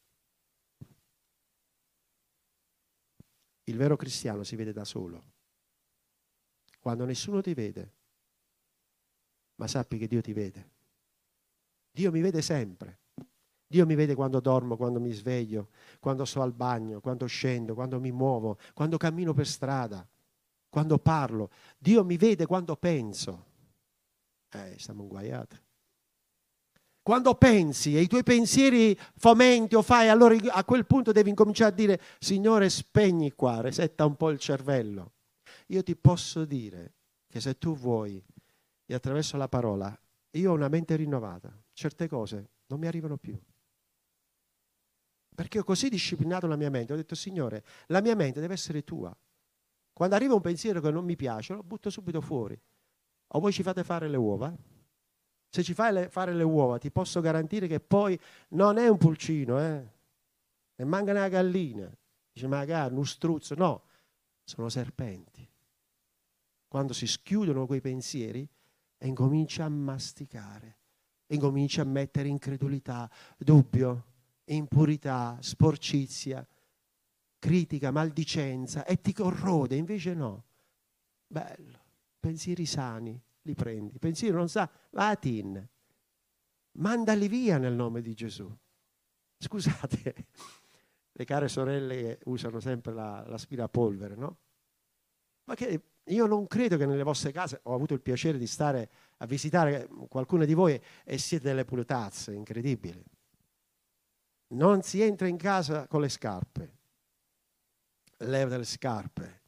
Il 3.64 3.76
vero 3.76 3.96
cristiano 3.96 4.44
si 4.44 4.54
vede 4.54 4.72
da 4.72 4.84
solo, 4.84 5.24
quando 6.78 7.04
nessuno 7.04 7.40
ti 7.42 7.54
vede, 7.54 7.92
ma 9.60 9.66
sappi 9.66 9.98
che 9.98 10.06
Dio 10.06 10.22
ti 10.22 10.32
vede. 10.32 10.70
Dio 11.92 12.10
mi 12.10 12.22
vede 12.22 12.40
sempre. 12.40 13.00
Dio 13.66 13.84
mi 13.84 13.94
vede 13.94 14.14
quando 14.14 14.40
dormo, 14.40 14.74
quando 14.74 14.98
mi 14.98 15.12
sveglio, 15.12 15.68
quando 16.00 16.24
sto 16.24 16.40
al 16.40 16.52
bagno, 16.52 17.00
quando 17.00 17.26
scendo, 17.26 17.74
quando 17.74 18.00
mi 18.00 18.10
muovo, 18.10 18.58
quando 18.72 18.96
cammino 18.96 19.34
per 19.34 19.46
strada, 19.46 20.08
quando 20.70 20.98
parlo. 20.98 21.50
Dio 21.78 22.02
mi 22.04 22.16
vede 22.16 22.46
quando 22.46 22.74
penso. 22.76 23.44
Eh, 24.48 24.76
siamo 24.78 25.02
inguaiati. 25.02 25.60
Quando 27.02 27.34
pensi 27.34 27.96
e 27.96 28.00
i 28.00 28.08
tuoi 28.08 28.22
pensieri 28.22 28.98
fomenti 29.14 29.74
o 29.74 29.82
fai, 29.82 30.08
allora 30.08 30.36
a 30.52 30.64
quel 30.64 30.86
punto 30.86 31.12
devi 31.12 31.28
incominciare 31.28 31.70
a 31.70 31.74
dire, 31.74 32.00
Signore, 32.18 32.70
spegni 32.70 33.32
qua, 33.32 33.60
resetta 33.60 34.06
un 34.06 34.16
po' 34.16 34.30
il 34.30 34.38
cervello. 34.38 35.12
Io 35.66 35.82
ti 35.82 35.94
posso 35.96 36.46
dire 36.46 36.94
che 37.28 37.40
se 37.40 37.58
tu 37.58 37.76
vuoi, 37.76 38.24
e 38.92 38.96
attraverso 38.96 39.36
la 39.36 39.48
parola, 39.48 39.98
io 40.32 40.50
ho 40.50 40.54
una 40.54 40.68
mente 40.68 40.96
rinnovata, 40.96 41.52
certe 41.72 42.08
cose 42.08 42.50
non 42.66 42.78
mi 42.78 42.86
arrivano 42.86 43.16
più 43.16 43.38
perché 45.40 45.60
ho 45.60 45.64
così 45.64 45.88
disciplinato 45.88 46.46
la 46.46 46.56
mia 46.56 46.68
mente. 46.68 46.92
Ho 46.92 46.96
detto, 46.96 47.14
Signore, 47.14 47.64
la 47.86 48.02
mia 48.02 48.14
mente 48.14 48.40
deve 48.40 48.52
essere 48.52 48.84
tua. 48.84 49.16
Quando 49.90 50.14
arriva 50.14 50.34
un 50.34 50.42
pensiero 50.42 50.82
che 50.82 50.90
non 50.90 51.02
mi 51.02 51.16
piace, 51.16 51.54
lo 51.54 51.62
butto 51.62 51.88
subito 51.88 52.20
fuori. 52.20 52.60
O 53.28 53.40
voi 53.40 53.50
ci 53.50 53.62
fate 53.62 53.82
fare 53.82 54.06
le 54.06 54.18
uova? 54.18 54.54
Se 55.48 55.62
ci 55.62 55.72
fai 55.72 55.94
le, 55.94 56.08
fare 56.10 56.34
le 56.34 56.42
uova, 56.42 56.76
ti 56.76 56.90
posso 56.90 57.22
garantire 57.22 57.66
che 57.68 57.80
poi 57.80 58.20
non 58.50 58.76
è 58.76 58.86
un 58.88 58.98
pulcino, 58.98 59.58
eh? 59.58 59.92
Ne 60.74 60.84
manca 60.84 61.12
una 61.12 61.28
gallina. 61.28 61.90
Dice, 62.30 62.46
magari 62.46 62.94
un 62.94 63.06
struzzo. 63.06 63.54
No, 63.54 63.84
sono 64.44 64.68
serpenti. 64.68 65.48
Quando 66.68 66.92
si 66.92 67.06
schiudono 67.06 67.64
quei 67.64 67.80
pensieri 67.80 68.46
e 69.02 69.08
incomincia 69.08 69.64
a 69.64 69.70
masticare, 69.70 70.76
e 71.26 71.34
incomincia 71.34 71.80
a 71.80 71.86
mettere 71.86 72.28
incredulità, 72.28 73.10
dubbio, 73.38 74.04
impurità, 74.44 75.38
sporcizia, 75.40 76.46
critica, 77.38 77.90
maldicenza 77.90 78.84
e 78.84 79.00
ti 79.00 79.14
corrode, 79.14 79.76
invece 79.76 80.12
no. 80.12 80.44
Bello, 81.26 81.78
pensieri 82.20 82.66
sani 82.66 83.18
li 83.42 83.54
prendi, 83.54 83.98
pensieri 83.98 84.36
non 84.36 84.50
sa, 84.50 84.70
vatin, 84.90 85.66
mandali 86.72 87.26
via 87.26 87.56
nel 87.56 87.74
nome 87.74 88.02
di 88.02 88.12
Gesù. 88.12 88.54
Scusate, 89.38 90.26
le 91.10 91.24
care 91.24 91.48
sorelle 91.48 92.18
usano 92.24 92.60
sempre 92.60 92.92
la, 92.92 93.24
l'aspirapolvere, 93.26 94.14
no? 94.14 94.38
Ma 95.44 95.54
che 95.54 95.82
io 96.10 96.26
non 96.26 96.46
credo 96.46 96.76
che 96.76 96.86
nelle 96.86 97.02
vostre 97.02 97.32
case, 97.32 97.60
ho 97.64 97.74
avuto 97.74 97.94
il 97.94 98.00
piacere 98.00 98.38
di 98.38 98.46
stare 98.46 98.90
a 99.18 99.26
visitare 99.26 99.88
qualcuno 100.08 100.44
di 100.44 100.54
voi 100.54 100.80
e 101.04 101.18
siete 101.18 101.48
delle 101.48 101.64
pulitazze 101.64 102.32
incredibili. 102.32 103.02
Non 104.48 104.82
si 104.82 105.00
entra 105.00 105.28
in 105.28 105.36
casa 105.36 105.86
con 105.86 106.00
le 106.00 106.08
scarpe. 106.08 106.74
Leva 108.18 108.56
le 108.56 108.64
scarpe. 108.64 109.40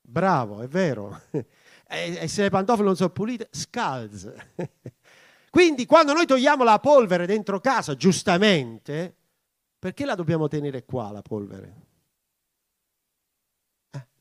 Bravo, 0.00 0.62
è 0.62 0.68
vero. 0.68 1.20
e, 1.30 1.44
e, 1.86 2.28
se 2.28 2.42
le 2.42 2.50
pantofole 2.50 2.86
non 2.86 2.96
sono 2.96 3.10
pulite, 3.10 3.48
scalze. 3.50 4.54
Quindi 5.50 5.84
quando 5.84 6.12
noi 6.12 6.26
togliamo 6.26 6.64
la 6.64 6.78
polvere 6.78 7.26
dentro 7.26 7.60
casa, 7.60 7.94
giustamente, 7.94 9.14
perché 9.78 10.04
la 10.04 10.14
dobbiamo 10.14 10.48
tenere 10.48 10.84
qua 10.84 11.10
la 11.10 11.22
polvere? 11.22 11.88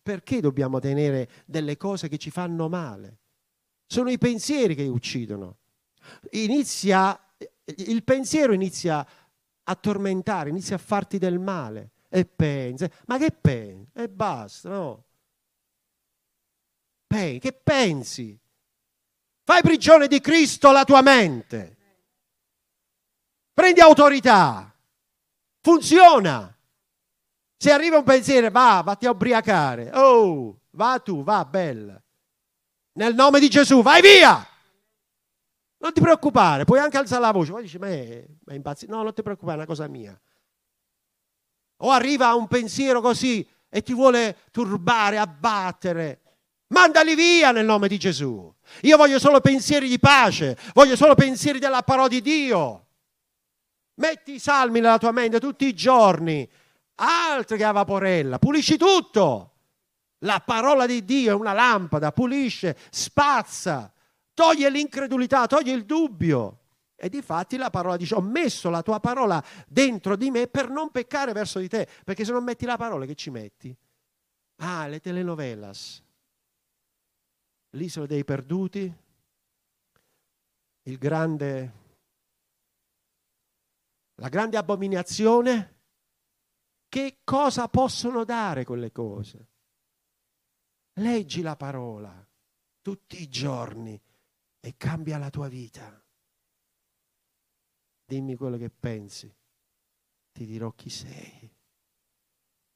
Perché 0.10 0.42
dobbiamo 0.42 0.80
tenere 0.80 1.30
delle 1.46 1.78
cose 1.78 2.08
che 2.08 2.18
ci 2.18 2.32
fanno 2.32 2.68
male? 2.68 3.20
Sono 3.86 4.10
i 4.10 4.18
pensieri 4.18 4.74
che 4.74 4.88
uccidono. 4.88 5.58
Inizia, 6.32 7.16
il 7.76 8.04
pensiero 8.04 8.52
inizia 8.52 9.06
a 9.62 9.76
tormentare, 9.76 10.50
inizia 10.50 10.78
a 10.78 10.80
farti 10.80 11.20
del 11.20 11.38
male 11.38 11.92
e 12.10 12.26
pensa, 12.26 12.90
ma 13.06 13.20
che 13.20 13.30
pensi? 13.30 13.92
E 13.94 14.10
basta, 14.10 14.70
no? 14.70 15.06
Pen- 17.06 17.38
che 17.38 17.54
pensi? 17.54 18.36
Fai 19.44 19.62
prigione 19.62 20.08
di 20.08 20.20
Cristo 20.22 20.72
la 20.72 20.86
tua 20.86 21.04
mente. 21.04 21.78
Prendi 23.54 23.80
autorità. 23.80 24.76
Funziona. 25.62 26.59
Se 27.62 27.74
arriva 27.74 27.98
un 27.98 28.06
pensiero, 28.06 28.50
va, 28.50 28.82
vatti 28.86 29.06
a 29.06 29.12
ubriacare. 29.12 29.92
Oh, 29.94 30.62
va 30.72 30.98
tu, 31.00 31.24
va, 31.24 31.44
bella. 31.44 32.02
Nel 32.94 33.14
nome 33.14 33.42
di 33.42 33.50
Gesù, 33.50 33.82
vai 33.82 34.02
via. 34.02 34.48
Non 35.80 35.92
ti 35.92 36.00
preoccupare, 36.00 36.64
puoi 36.64 36.80
anche 36.80 36.96
alzare 36.96 37.22
la 37.22 37.32
voce. 37.32 37.52
Poi 37.52 37.64
dici, 37.64 37.78
ma 37.78 37.88
è, 37.88 38.26
è 38.46 38.54
impazzito. 38.54 38.96
No, 38.96 39.04
non 39.04 39.14
ti 39.14 39.22
preoccupare, 39.22 39.56
è 39.56 39.58
una 39.58 39.66
cosa 39.66 39.88
mia. 39.90 40.18
O 41.82 41.92
arriva 41.92 42.34
un 42.34 42.48
pensiero 42.48 43.02
così 43.02 43.46
e 43.68 43.82
ti 43.82 43.94
vuole 43.94 44.38
turbare, 44.52 45.18
abbattere. 45.18 46.22
Mandali 46.68 47.14
via 47.14 47.52
nel 47.52 47.66
nome 47.66 47.90
di 47.90 48.00
Gesù. 48.00 48.54
Io 48.84 48.96
voglio 48.96 49.20
solo 49.20 49.42
pensieri 49.42 49.90
di 49.90 50.00
pace, 50.00 50.58
voglio 50.74 50.96
solo 50.96 51.14
pensieri 51.14 51.60
della 51.60 51.84
parola 51.84 52.08
di 52.08 52.22
Dio. 52.22 52.86
Metti 53.96 54.36
i 54.36 54.40
salmi 54.40 54.80
nella 54.80 54.98
tua 54.98 55.12
mente 55.12 55.42
tutti 55.42 55.66
i 55.66 55.74
giorni, 55.74 56.50
altro 57.00 57.58
che 57.58 57.64
a 57.64 57.72
vaporella, 57.72 58.40
pulisci 58.40 58.78
tutto. 58.78 59.54
La 60.20 60.42
parola 60.46 60.86
di 60.86 61.06
Dio 61.06 61.32
è 61.32 61.36
una 61.36 61.54
lampada, 61.54 62.12
pulisce, 62.12 62.78
spazza, 62.90 63.92
toglie 64.34 64.70
l'incredulità, 64.70 65.48
toglie 65.48 65.74
il 65.74 65.86
dubbio. 65.86 66.58
E 66.96 67.08
di 67.08 67.22
fatti 67.22 67.56
la 67.56 67.70
parola 67.70 67.96
dice: 67.96 68.16
Ho 68.16 68.22
messo 68.22 68.70
la 68.70 68.82
tua 68.82 69.00
parola 69.00 69.42
dentro 69.66 70.18
di 70.18 70.30
me 70.30 70.48
per 70.48 70.70
non 70.70 70.92
peccare 70.92 71.32
verso 71.32 71.60
di 71.60 71.70
te. 71.70 71.88
Perché 72.04 72.26
se 72.26 72.34
non 72.34 72.44
metti 72.44 72.66
la 72.66 72.76
parola, 72.76 73.06
che 73.06 73.16
ci 73.16 73.30
metti? 73.30 73.74
Ah, 74.58 74.88
le 74.88 75.00
telenovelas, 75.00 76.04
l'isola 77.72 78.06
dei 78.06 78.26
perduti, 78.26 78.94
grande 80.84 81.80
la 84.20 84.28
grande 84.28 84.58
abominazione, 84.58 85.79
che 86.90 87.20
cosa 87.24 87.70
possono 87.70 88.26
dare 88.26 88.66
quelle 88.66 88.92
cose? 88.92 89.48
Leggi 90.94 91.42
la 91.42 91.56
parola 91.56 92.28
tutti 92.82 93.22
i 93.22 93.30
giorni 93.30 94.02
e 94.60 94.76
cambia 94.76 95.18
la 95.18 95.30
tua 95.30 95.48
vita. 95.48 96.04
Dimmi 98.04 98.36
quello 98.36 98.58
che 98.58 98.72
pensi, 98.72 99.32
ti 100.32 100.46
dirò 100.46 100.72
chi 100.72 100.90
sei. 100.90 101.56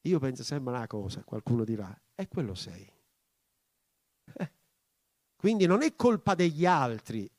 Io 0.02 0.20
penso 0.20 0.44
sempre 0.44 0.74
una 0.74 0.86
cosa, 0.86 1.24
qualcuno 1.24 1.64
dirà, 1.64 2.00
e 2.14 2.28
quello 2.28 2.54
sei. 2.54 2.88
Eh. 4.34 4.54
Quindi 5.36 5.66
non 5.66 5.82
è 5.82 5.96
colpa 5.96 6.36
degli 6.36 6.66
altri, 6.66 7.30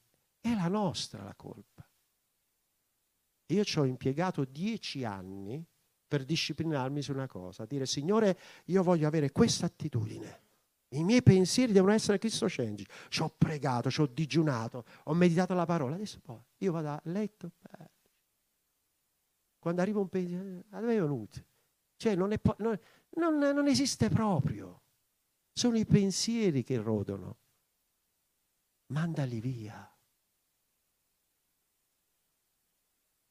è 0.40 0.52
la 0.54 0.68
nostra 0.68 1.22
la 1.22 1.34
colpa. 1.34 1.88
Io 3.46 3.64
ci 3.64 3.78
ho 3.78 3.84
impiegato 3.84 4.44
dieci 4.44 5.04
anni 5.04 5.64
per 6.14 6.24
disciplinarmi 6.24 7.02
su 7.02 7.10
una 7.10 7.26
cosa, 7.26 7.66
dire 7.66 7.86
Signore, 7.86 8.38
io 8.66 8.84
voglio 8.84 9.08
avere 9.08 9.32
questa 9.32 9.66
attitudine. 9.66 10.42
I 10.90 11.02
miei 11.02 11.24
pensieri 11.24 11.72
devono 11.72 11.92
essere 11.92 12.18
cristocentrici. 12.18 12.88
Ci 13.08 13.22
ho 13.22 13.34
pregato, 13.36 13.90
ci 13.90 14.00
ho 14.00 14.06
digiunato, 14.06 14.84
ho 15.06 15.14
meditato 15.14 15.54
la 15.54 15.66
parola. 15.66 15.96
Adesso 15.96 16.20
poi 16.22 16.40
io 16.58 16.70
vado 16.70 16.88
a 16.90 17.00
letto. 17.06 17.50
Quando 19.58 19.80
arriva 19.80 19.98
un 19.98 20.08
pensiero, 20.08 20.62
a 20.70 20.78
dove 20.78 20.94
è 20.94 21.00
venuto? 21.00 21.44
Cioè 21.96 22.14
non, 22.14 22.30
è, 22.30 22.40
non, 22.58 22.78
non, 23.16 23.38
non 23.38 23.66
esiste 23.66 24.08
proprio. 24.08 24.82
Sono 25.52 25.76
i 25.76 25.84
pensieri 25.84 26.62
che 26.62 26.80
rodono. 26.80 27.38
Mandali 28.86 29.40
via. 29.40 29.88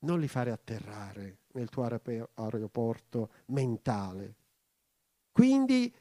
non 0.03 0.19
li 0.19 0.27
fare 0.27 0.51
atterrare 0.51 1.42
nel 1.53 1.69
tuo 1.69 1.83
aeroporto 1.83 3.31
mentale. 3.47 4.35
Quindi, 5.31 5.93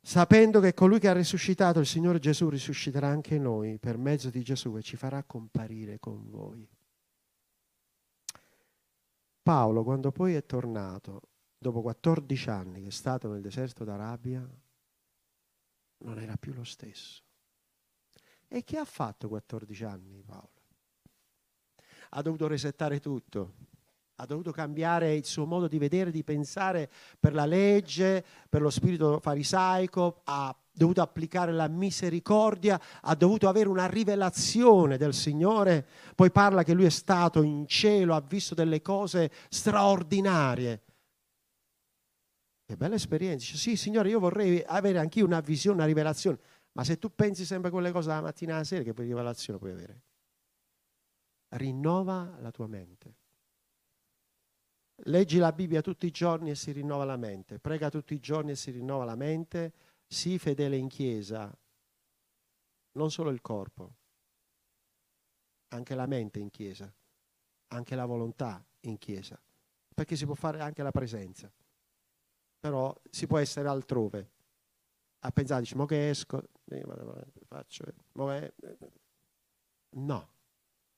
sapendo 0.00 0.60
che 0.60 0.74
colui 0.74 0.98
che 0.98 1.08
ha 1.08 1.12
risuscitato 1.12 1.78
il 1.80 1.86
Signore 1.86 2.18
Gesù 2.18 2.48
risusciterà 2.48 3.08
anche 3.08 3.38
noi 3.38 3.78
per 3.78 3.96
mezzo 3.96 4.30
di 4.30 4.42
Gesù 4.42 4.76
e 4.76 4.82
ci 4.82 4.96
farà 4.96 5.22
comparire 5.22 5.98
con 5.98 6.28
voi. 6.30 6.68
Paolo, 9.42 9.84
quando 9.84 10.10
poi 10.10 10.34
è 10.34 10.44
tornato, 10.46 11.20
dopo 11.58 11.82
14 11.82 12.50
anni 12.50 12.82
che 12.82 12.88
è 12.88 12.92
stato 12.92 13.30
nel 13.30 13.42
deserto 13.42 13.84
d'Arabia, 13.84 14.48
non 15.98 16.18
era 16.18 16.36
più 16.36 16.52
lo 16.54 16.64
stesso. 16.64 17.22
E 18.48 18.64
che 18.64 18.78
ha 18.78 18.84
fatto 18.84 19.28
14 19.28 19.84
anni 19.84 20.22
Paolo? 20.22 20.54
ha 22.16 22.22
dovuto 22.22 22.46
resettare 22.46 23.00
tutto, 23.00 23.54
ha 24.16 24.26
dovuto 24.26 24.52
cambiare 24.52 25.14
il 25.14 25.24
suo 25.24 25.44
modo 25.44 25.66
di 25.66 25.78
vedere, 25.78 26.10
di 26.10 26.22
pensare 26.22 26.90
per 27.18 27.34
la 27.34 27.46
legge, 27.46 28.24
per 28.48 28.62
lo 28.62 28.70
spirito 28.70 29.18
farisaico, 29.20 30.20
ha 30.24 30.56
dovuto 30.70 31.02
applicare 31.02 31.52
la 31.52 31.68
misericordia, 31.68 32.80
ha 33.00 33.14
dovuto 33.14 33.48
avere 33.48 33.68
una 33.68 33.86
rivelazione 33.86 34.96
del 34.96 35.14
Signore, 35.14 35.86
poi 36.14 36.30
parla 36.30 36.62
che 36.62 36.74
lui 36.74 36.84
è 36.84 36.90
stato 36.90 37.42
in 37.42 37.66
cielo, 37.66 38.14
ha 38.14 38.20
visto 38.20 38.54
delle 38.54 38.82
cose 38.82 39.30
straordinarie. 39.48 40.82
Che 42.66 42.76
bella 42.76 42.94
esperienza. 42.94 43.44
Dice, 43.44 43.56
sì, 43.56 43.76
Signore, 43.76 44.08
io 44.08 44.18
vorrei 44.18 44.62
avere 44.66 44.98
anch'io 44.98 45.26
una 45.26 45.40
visione, 45.40 45.76
una 45.76 45.86
rivelazione. 45.86 46.38
Ma 46.72 46.82
se 46.82 46.98
tu 46.98 47.14
pensi 47.14 47.44
sempre 47.44 47.68
a 47.68 47.72
quelle 47.72 47.92
cose 47.92 48.08
dalla 48.08 48.22
mattina 48.22 48.54
alla 48.54 48.64
sera, 48.64 48.82
che 48.82 48.94
rivelazione 48.96 49.58
puoi 49.58 49.72
avere? 49.72 50.02
rinnova 51.56 52.36
la 52.40 52.50
tua 52.50 52.66
mente. 52.66 53.14
Leggi 54.96 55.38
la 55.38 55.52
Bibbia 55.52 55.82
tutti 55.82 56.06
i 56.06 56.10
giorni 56.10 56.50
e 56.50 56.54
si 56.54 56.70
rinnova 56.70 57.04
la 57.04 57.16
mente, 57.16 57.58
prega 57.58 57.90
tutti 57.90 58.14
i 58.14 58.20
giorni 58.20 58.52
e 58.52 58.56
si 58.56 58.70
rinnova 58.70 59.04
la 59.04 59.16
mente, 59.16 59.72
sii 60.06 60.38
fedele 60.38 60.76
in 60.76 60.88
chiesa, 60.88 61.52
non 62.92 63.10
solo 63.10 63.30
il 63.30 63.40
corpo, 63.40 63.92
anche 65.68 65.94
la 65.96 66.06
mente 66.06 66.38
in 66.38 66.50
chiesa, 66.50 66.92
anche 67.68 67.94
la 67.96 68.06
volontà 68.06 68.64
in 68.82 68.96
chiesa, 68.98 69.40
perché 69.92 70.14
si 70.14 70.26
può 70.26 70.34
fare 70.34 70.60
anche 70.60 70.82
la 70.84 70.92
presenza, 70.92 71.52
però 72.60 72.94
si 73.10 73.26
può 73.26 73.38
essere 73.38 73.68
altrove. 73.68 74.30
A 75.20 75.30
pensare, 75.32 75.62
dici, 75.62 75.74
mo 75.74 75.86
che 75.86 76.10
esco, 76.10 76.42
faccio, 77.48 77.84
no, 79.90 80.28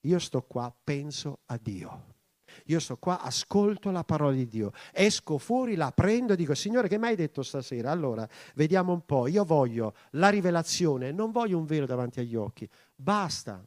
io 0.01 0.19
sto 0.19 0.41
qua, 0.43 0.75
penso 0.83 1.39
a 1.45 1.57
Dio. 1.57 2.15
Io 2.65 2.79
sto 2.79 2.97
qua, 2.97 3.21
ascolto 3.21 3.91
la 3.91 4.03
parola 4.03 4.33
di 4.33 4.47
Dio, 4.47 4.71
esco 4.91 5.37
fuori, 5.37 5.75
la 5.75 5.91
prendo 5.91 6.33
e 6.33 6.35
dico, 6.35 6.53
Signore, 6.53 6.87
che 6.87 6.97
mi 6.97 7.07
hai 7.07 7.15
detto 7.15 7.43
stasera? 7.43 7.91
Allora, 7.91 8.27
vediamo 8.55 8.93
un 8.93 9.05
po', 9.05 9.27
io 9.27 9.43
voglio 9.43 9.95
la 10.11 10.29
rivelazione, 10.29 11.11
non 11.11 11.31
voglio 11.31 11.57
un 11.57 11.65
velo 11.65 11.85
davanti 11.85 12.19
agli 12.19 12.35
occhi, 12.35 12.69
basta, 12.95 13.65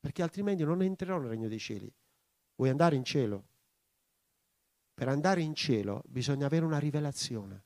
perché 0.00 0.22
altrimenti 0.22 0.64
non 0.64 0.82
entrerò 0.82 1.18
nel 1.18 1.30
regno 1.30 1.48
dei 1.48 1.58
cieli. 1.58 1.92
Vuoi 2.56 2.70
andare 2.70 2.96
in 2.96 3.04
cielo? 3.04 3.44
Per 4.94 5.08
andare 5.08 5.42
in 5.42 5.54
cielo 5.54 6.02
bisogna 6.06 6.46
avere 6.46 6.64
una 6.64 6.78
rivelazione. 6.78 7.64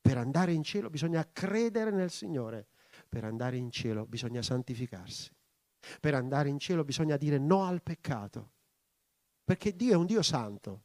Per 0.00 0.16
andare 0.16 0.52
in 0.52 0.62
cielo 0.62 0.90
bisogna 0.90 1.28
credere 1.32 1.90
nel 1.90 2.10
Signore. 2.10 2.68
Per 3.08 3.24
andare 3.24 3.56
in 3.56 3.70
cielo 3.70 4.06
bisogna 4.06 4.42
santificarsi. 4.42 5.30
Per 6.00 6.14
andare 6.14 6.48
in 6.48 6.58
cielo 6.58 6.84
bisogna 6.84 7.16
dire 7.16 7.38
no 7.38 7.64
al 7.64 7.82
peccato, 7.82 8.52
perché 9.44 9.74
Dio 9.74 9.92
è 9.92 9.96
un 9.96 10.06
Dio 10.06 10.22
santo. 10.22 10.84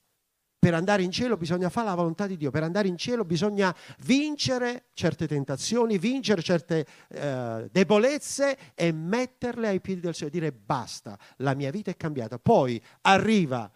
Per 0.65 0.73
andare 0.73 1.03
in 1.03 1.11
cielo 1.11 1.37
bisogna 1.37 1.69
fare 1.69 1.87
la 1.87 1.93
volontà 1.93 2.25
di 2.25 2.37
Dio, 2.37 2.49
per 2.49 2.63
andare 2.63 2.87
in 2.87 2.97
cielo 2.97 3.23
bisogna 3.23 3.75
vincere 3.99 4.85
certe 4.93 5.27
tentazioni, 5.27 5.99
vincere 5.99 6.41
certe 6.41 6.87
eh, 7.09 7.69
debolezze 7.71 8.57
e 8.73 8.91
metterle 8.91 9.67
ai 9.67 9.79
piedi 9.79 10.01
del 10.01 10.15
Signore, 10.15 10.35
dire 10.35 10.51
basta, 10.51 11.19
la 11.37 11.53
mia 11.53 11.69
vita 11.69 11.91
è 11.91 11.95
cambiata. 11.95 12.39
Poi 12.39 12.81
arriva 13.01 13.71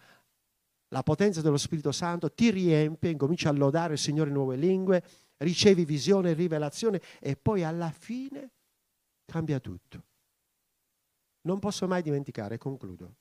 la 0.88 1.02
potenza 1.04 1.40
dello 1.40 1.58
Spirito 1.58 1.92
Santo, 1.92 2.32
ti 2.32 2.50
riempie, 2.50 3.10
incominci 3.10 3.46
a 3.46 3.52
lodare 3.52 3.92
il 3.92 3.98
Signore 4.00 4.30
in 4.30 4.34
nuove 4.34 4.56
lingue, 4.56 5.04
ricevi 5.36 5.84
visione, 5.84 6.32
rivelazione 6.32 7.00
e 7.20 7.36
poi 7.36 7.62
alla 7.62 7.90
fine 7.90 8.50
cambia 9.24 9.60
tutto 9.60 10.04
Non 11.42 11.60
posso 11.60 11.86
mai 11.86 12.02
dimenticare, 12.02 12.58
concludo. 12.58 13.14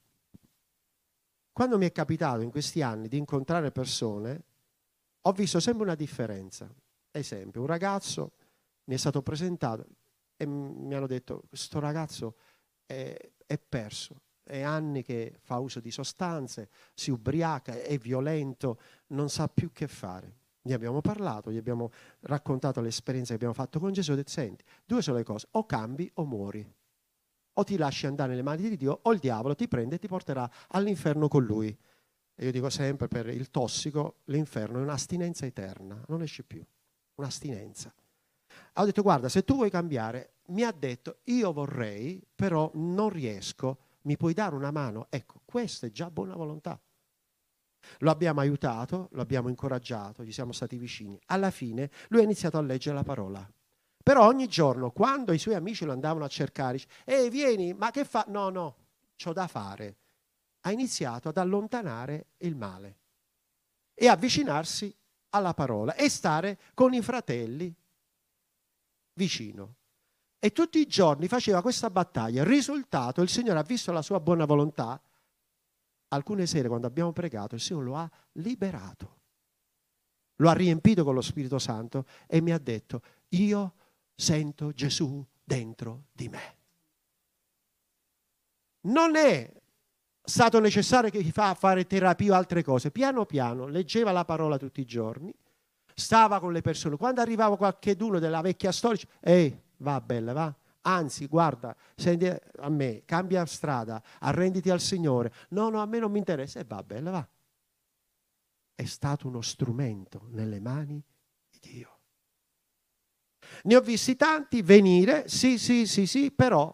Quando 1.60 1.78
mi 1.78 1.88
è 1.88 1.92
capitato 1.92 2.40
in 2.40 2.52
questi 2.52 2.82
anni 2.82 3.10
di 3.10 3.18
incontrare 3.18 3.70
persone, 3.70 4.44
ho 5.20 5.32
visto 5.34 5.60
sempre 5.60 5.84
una 5.84 5.96
differenza. 5.96 6.74
Esempio, 7.12 7.60
un 7.60 7.68
ragazzo 7.68 8.32
mi 8.86 8.94
è 8.96 8.98
stato 8.98 9.22
presentato 9.22 9.86
e 10.38 10.46
mi 10.46 10.96
hanno 10.96 11.06
detto, 11.06 11.44
questo 11.50 11.82
ragazzo 11.82 12.38
è, 12.86 13.14
è 13.46 13.60
perso, 13.60 14.22
è 14.42 14.62
anni 14.62 15.04
che 15.04 15.36
fa 15.42 15.58
uso 15.58 15.82
di 15.82 15.92
sostanze, 15.92 16.70
si 16.94 17.12
ubriaca, 17.12 17.74
è 17.74 17.98
violento, 17.98 18.80
non 19.08 19.30
sa 19.30 19.50
più 19.50 19.74
che 19.74 19.90
fare. 19.90 20.38
Gli 20.62 20.72
abbiamo 20.72 21.02
parlato, 21.02 21.52
gli 21.52 21.58
abbiamo 21.58 21.92
raccontato 22.22 22.80
l'esperienza 22.80 23.32
che 23.32 23.36
abbiamo 23.36 23.54
fatto 23.54 23.82
con 23.82 23.92
Gesù 23.92 24.14
ho 24.14 24.16
detto, 24.16 24.32
senti, 24.32 24.64
due 24.86 25.02
sono 25.02 25.18
le 25.18 25.24
cose, 25.26 25.48
o 25.52 25.66
cambi 25.66 26.10
o 26.14 26.26
muori. 26.26 26.66
O 27.60 27.64
ti 27.66 27.76
lasci 27.76 28.06
andare 28.06 28.30
nelle 28.30 28.42
mani 28.42 28.70
di 28.70 28.78
Dio 28.78 29.00
o 29.02 29.12
il 29.12 29.20
diavolo 29.20 29.54
ti 29.54 29.68
prende 29.68 29.96
e 29.96 30.00
ti 30.00 30.08
porterà 30.08 30.50
all'inferno 30.70 31.28
con 31.28 31.44
lui. 31.44 31.78
E 32.36 32.46
io 32.46 32.52
dico 32.54 32.70
sempre 32.70 33.10
per 33.10 33.28
il 33.28 33.50
tossico, 33.52 34.20
l'inferno 34.26 34.80
è 34.80 34.82
un'astinenza 34.82 35.46
eterna, 35.46 36.02
non 36.08 36.22
esce 36.22 36.44
più, 36.44 36.64
un'astinenza. 37.16 37.94
Ho 38.76 38.86
detto, 38.86 39.02
guarda, 39.02 39.28
se 39.28 39.44
tu 39.44 39.56
vuoi 39.56 39.70
cambiare, 39.70 40.36
mi 40.48 40.64
ha 40.64 40.72
detto, 40.72 41.18
io 41.26 41.52
vorrei, 41.52 42.26
però 42.34 42.72
non 42.76 43.10
riesco, 43.10 43.80
mi 44.04 44.16
puoi 44.16 44.34
dare 44.34 44.56
una 44.56 44.72
mano? 44.72 45.08
Ecco, 45.10 45.42
questa 45.44 45.86
è 45.86 45.92
già 45.92 46.10
buona 46.10 46.36
volontà. 46.36 46.80
Lo 47.98 48.10
abbiamo 48.10 48.40
aiutato, 48.40 49.10
lo 49.12 49.22
abbiamo 49.22 49.50
incoraggiato, 49.50 50.24
gli 50.24 50.32
siamo 50.32 50.54
stati 50.54 50.78
vicini. 50.78 51.20
Alla 51.26 51.52
fine 51.52 51.92
lui 52.08 52.22
ha 52.22 52.24
iniziato 52.24 52.58
a 52.58 52.62
leggere 52.62 52.96
la 52.96 53.04
parola. 53.04 53.52
Però 54.02 54.26
ogni 54.26 54.48
giorno, 54.48 54.92
quando 54.92 55.34
i 55.34 55.38
suoi 55.38 55.56
amici 55.56 55.86
lo 55.86 55.92
andavano 55.92 56.26
a 56.26 56.30
cercare, 56.30 56.80
ehi, 57.06 57.30
vieni, 57.30 57.74
ma 57.74 57.92
che 57.92 58.06
fa? 58.06 58.26
No, 58.28 58.50
no, 58.50 58.76
c'ho 59.18 59.34
da 59.34 59.48
fare. 59.48 59.98
Ha 60.62 60.72
iniziato 60.72 61.30
ad 61.30 61.38
allontanare 61.38 62.28
il 62.38 62.56
male 62.56 62.98
e 63.94 64.08
avvicinarsi 64.08 64.94
alla 65.30 65.54
parola 65.54 65.94
e 65.96 66.10
stare 66.10 66.58
con 66.74 66.94
i 66.94 67.02
fratelli 67.02 67.74
vicino. 69.14 69.76
E 70.40 70.52
tutti 70.52 70.80
i 70.80 70.88
giorni 70.88 71.28
faceva 71.28 71.62
questa 71.62 71.90
battaglia. 71.90 72.42
Il 72.42 72.48
risultato, 72.48 73.22
il 73.22 73.30
Signore 73.30 73.60
ha 73.60 73.64
visto 73.64 73.92
la 73.92 74.02
sua 74.02 74.22
buona 74.22 74.46
volontà. 74.46 75.00
Alcune 76.10 76.48
sere, 76.48 76.70
quando 76.70 76.88
abbiamo 76.88 77.12
pregato, 77.12 77.56
il 77.56 77.62
Signore 77.62 77.86
lo 77.86 77.96
ha 77.98 78.10
liberato. 78.34 79.18
Lo 80.38 80.50
ha 80.50 80.54
riempito 80.54 81.04
con 81.04 81.14
lo 81.14 81.22
Spirito 81.22 81.60
Santo 81.60 82.06
e 82.26 82.40
mi 82.40 82.52
ha 82.52 82.58
detto, 82.58 83.02
io 83.30 83.74
sento 84.20 84.74
Gesù 84.74 85.26
dentro 85.42 86.08
di 86.12 86.28
me. 86.28 86.58
Non 88.82 89.16
è 89.16 89.50
stato 90.22 90.60
necessario 90.60 91.10
che 91.10 91.24
gli 91.24 91.32
fa 91.32 91.54
fare 91.54 91.88
terapia 91.88 92.34
o 92.34 92.36
altre 92.36 92.62
cose. 92.62 92.92
Piano 92.92 93.26
piano 93.26 93.68
leggeva 93.68 94.12
la 94.12 94.26
parola 94.26 94.58
tutti 94.58 94.82
i 94.82 94.86
giorni, 94.86 95.34
stava 95.96 96.42
con 96.42 96.52
le 96.52 96.60
persone. 96.60 96.98
Quando 96.98 97.22
arrivava 97.22 97.56
qualcheduno 97.56 98.20
della 98.20 98.42
vecchia 98.42 98.74
storia, 98.74 99.06
ehi, 99.22 99.58
va 99.78 100.02
bella, 100.02 100.34
va. 100.34 100.54
Anzi, 100.82 101.26
guarda, 101.28 101.74
senti 101.96 102.26
a 102.26 102.70
me, 102.70 103.04
cambia 103.06 103.46
strada, 103.46 104.04
arrenditi 104.20 104.70
al 104.70 104.82
Signore. 104.82 105.32
No, 105.50 105.70
no, 105.70 105.82
a 105.82 105.86
me 105.86 106.00
non 106.00 106.12
mi 106.12 106.18
interessa. 106.18 106.60
E 106.60 106.66
va 106.66 106.84
bella, 106.84 107.12
va. 107.12 107.28
È 108.76 108.86
stato 108.86 109.28
uno 109.28 109.42
strumento 109.42 110.28
nelle 110.32 110.60
mani 110.60 111.02
di 111.50 111.60
Dio. 111.62 111.99
Ne 113.64 113.76
ho 113.76 113.82
visti 113.82 114.16
tanti 114.16 114.62
venire, 114.62 115.28
sì, 115.28 115.58
sì, 115.58 115.86
sì, 115.86 116.06
sì, 116.06 116.32
però 116.32 116.74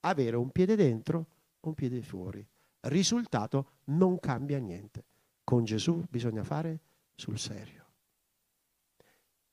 avere 0.00 0.36
un 0.36 0.50
piede 0.50 0.76
dentro, 0.76 1.26
un 1.60 1.74
piede 1.74 2.02
fuori. 2.02 2.46
Risultato 2.80 3.78
non 3.84 4.18
cambia 4.18 4.58
niente. 4.58 5.04
Con 5.44 5.64
Gesù 5.64 6.02
bisogna 6.08 6.44
fare 6.44 6.80
sul 7.14 7.38
serio. 7.38 7.84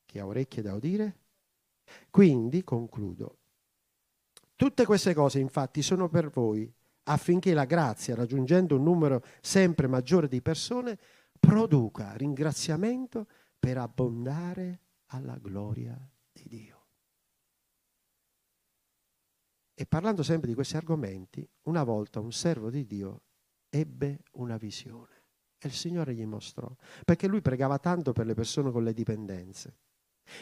Chi 0.05 0.19
ha 0.19 0.25
orecchie 0.25 0.61
da 0.61 0.73
udire? 0.73 1.17
Quindi 2.09 2.63
concludo. 2.63 3.37
Tutte 4.55 4.85
queste 4.85 5.13
cose 5.13 5.39
infatti 5.39 5.81
sono 5.81 6.09
per 6.09 6.29
voi 6.29 6.71
affinché 7.03 7.53
la 7.53 7.65
grazia, 7.65 8.15
raggiungendo 8.15 8.75
un 8.75 8.83
numero 8.83 9.23
sempre 9.41 9.87
maggiore 9.87 10.27
di 10.27 10.41
persone, 10.41 10.97
produca 11.39 12.13
ringraziamento 12.13 13.27
per 13.57 13.77
abbondare 13.77 14.81
alla 15.07 15.37
gloria 15.37 15.97
di 16.43 16.47
Dio. 16.47 16.77
E 19.73 19.85
parlando 19.85 20.23
sempre 20.23 20.49
di 20.49 20.55
questi 20.55 20.75
argomenti, 20.75 21.47
una 21.63 21.83
volta 21.83 22.19
un 22.19 22.31
servo 22.31 22.69
di 22.69 22.85
Dio 22.85 23.21
ebbe 23.69 24.23
una 24.33 24.57
visione 24.57 25.23
e 25.57 25.67
il 25.67 25.73
Signore 25.73 26.13
gli 26.13 26.25
mostrò, 26.25 26.69
perché 27.05 27.27
lui 27.27 27.41
pregava 27.41 27.79
tanto 27.79 28.11
per 28.11 28.25
le 28.25 28.33
persone 28.33 28.71
con 28.71 28.83
le 28.83 28.93
dipendenze. 28.93 29.77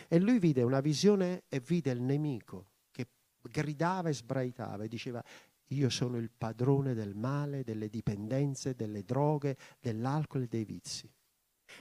E 0.08 0.20
lui 0.20 0.40
vide 0.40 0.64
una 0.64 0.80
visione 0.80 1.44
e 1.48 1.60
vide 1.60 1.92
il 1.92 2.02
nemico 2.02 2.72
che 2.92 3.08
gridava 3.42 4.10
e 4.10 4.14
sbraitava 4.14 4.84
e 4.84 4.88
diceva 4.88 5.24
io 5.72 5.90
sono 5.90 6.18
il 6.18 6.32
padrone 6.36 6.94
del 6.94 7.14
male, 7.14 7.64
delle 7.64 7.90
dipendenze, 7.90 8.76
delle 8.76 9.04
droghe, 9.04 9.58
dell'alcol 9.80 10.44
e 10.44 10.48
dei 10.48 10.64
vizi. 10.64 11.12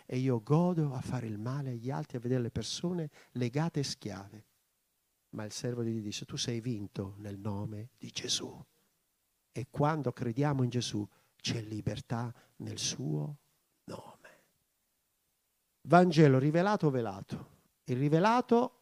E 0.05 0.19
io 0.19 0.43
godo 0.43 0.93
a 0.93 1.01
fare 1.01 1.27
il 1.27 1.39
male 1.39 1.71
agli 1.71 1.91
altri, 1.91 2.17
a 2.17 2.21
vedere 2.21 2.43
le 2.43 2.51
persone 2.51 3.11
legate 3.33 3.81
e 3.81 3.85
schiave. 3.85 4.47
Ma 5.31 5.45
il 5.45 5.53
servo 5.53 5.83
di 5.83 5.93
Dio 5.93 6.03
disse, 6.03 6.25
tu 6.25 6.37
sei 6.37 6.61
vinto 6.61 7.15
nel 7.19 7.39
nome 7.39 7.91
di 7.99 8.11
Gesù. 8.11 8.65
E 9.53 9.67
quando 9.71 10.13
crediamo 10.13 10.63
in 10.63 10.71
Gesù 10.71 11.07
c'è 11.37 11.61
libertà 11.63 12.35
nel 12.57 12.79
suo 12.79 13.39
nome. 13.85 14.15
Vangelo 15.83 16.39
rivelato 16.39 16.87
o 16.89 16.91
velato? 16.91 17.55
Il 17.85 17.97
rivelato 17.97 18.81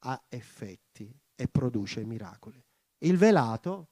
ha 0.00 0.22
effetti 0.28 1.12
e 1.34 1.48
produce 1.48 2.04
miracoli. 2.04 2.62
Il 2.98 3.16
velato 3.16 3.88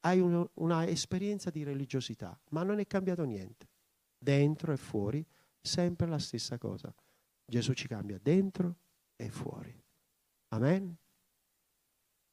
hai 0.00 0.20
uno, 0.20 0.50
una 0.54 0.86
esperienza 0.86 1.50
di 1.50 1.64
religiosità, 1.64 2.38
ma 2.50 2.62
non 2.62 2.78
è 2.78 2.86
cambiato 2.86 3.24
niente. 3.24 3.68
Dentro 4.18 4.72
e 4.72 4.76
fuori, 4.76 5.26
sempre 5.66 6.06
la 6.06 6.18
stessa 6.18 6.56
cosa. 6.56 6.92
Gesù 7.44 7.74
ci 7.74 7.86
cambia 7.86 8.18
dentro 8.18 8.76
e 9.16 9.28
fuori. 9.30 9.78
Amen. 10.48 10.96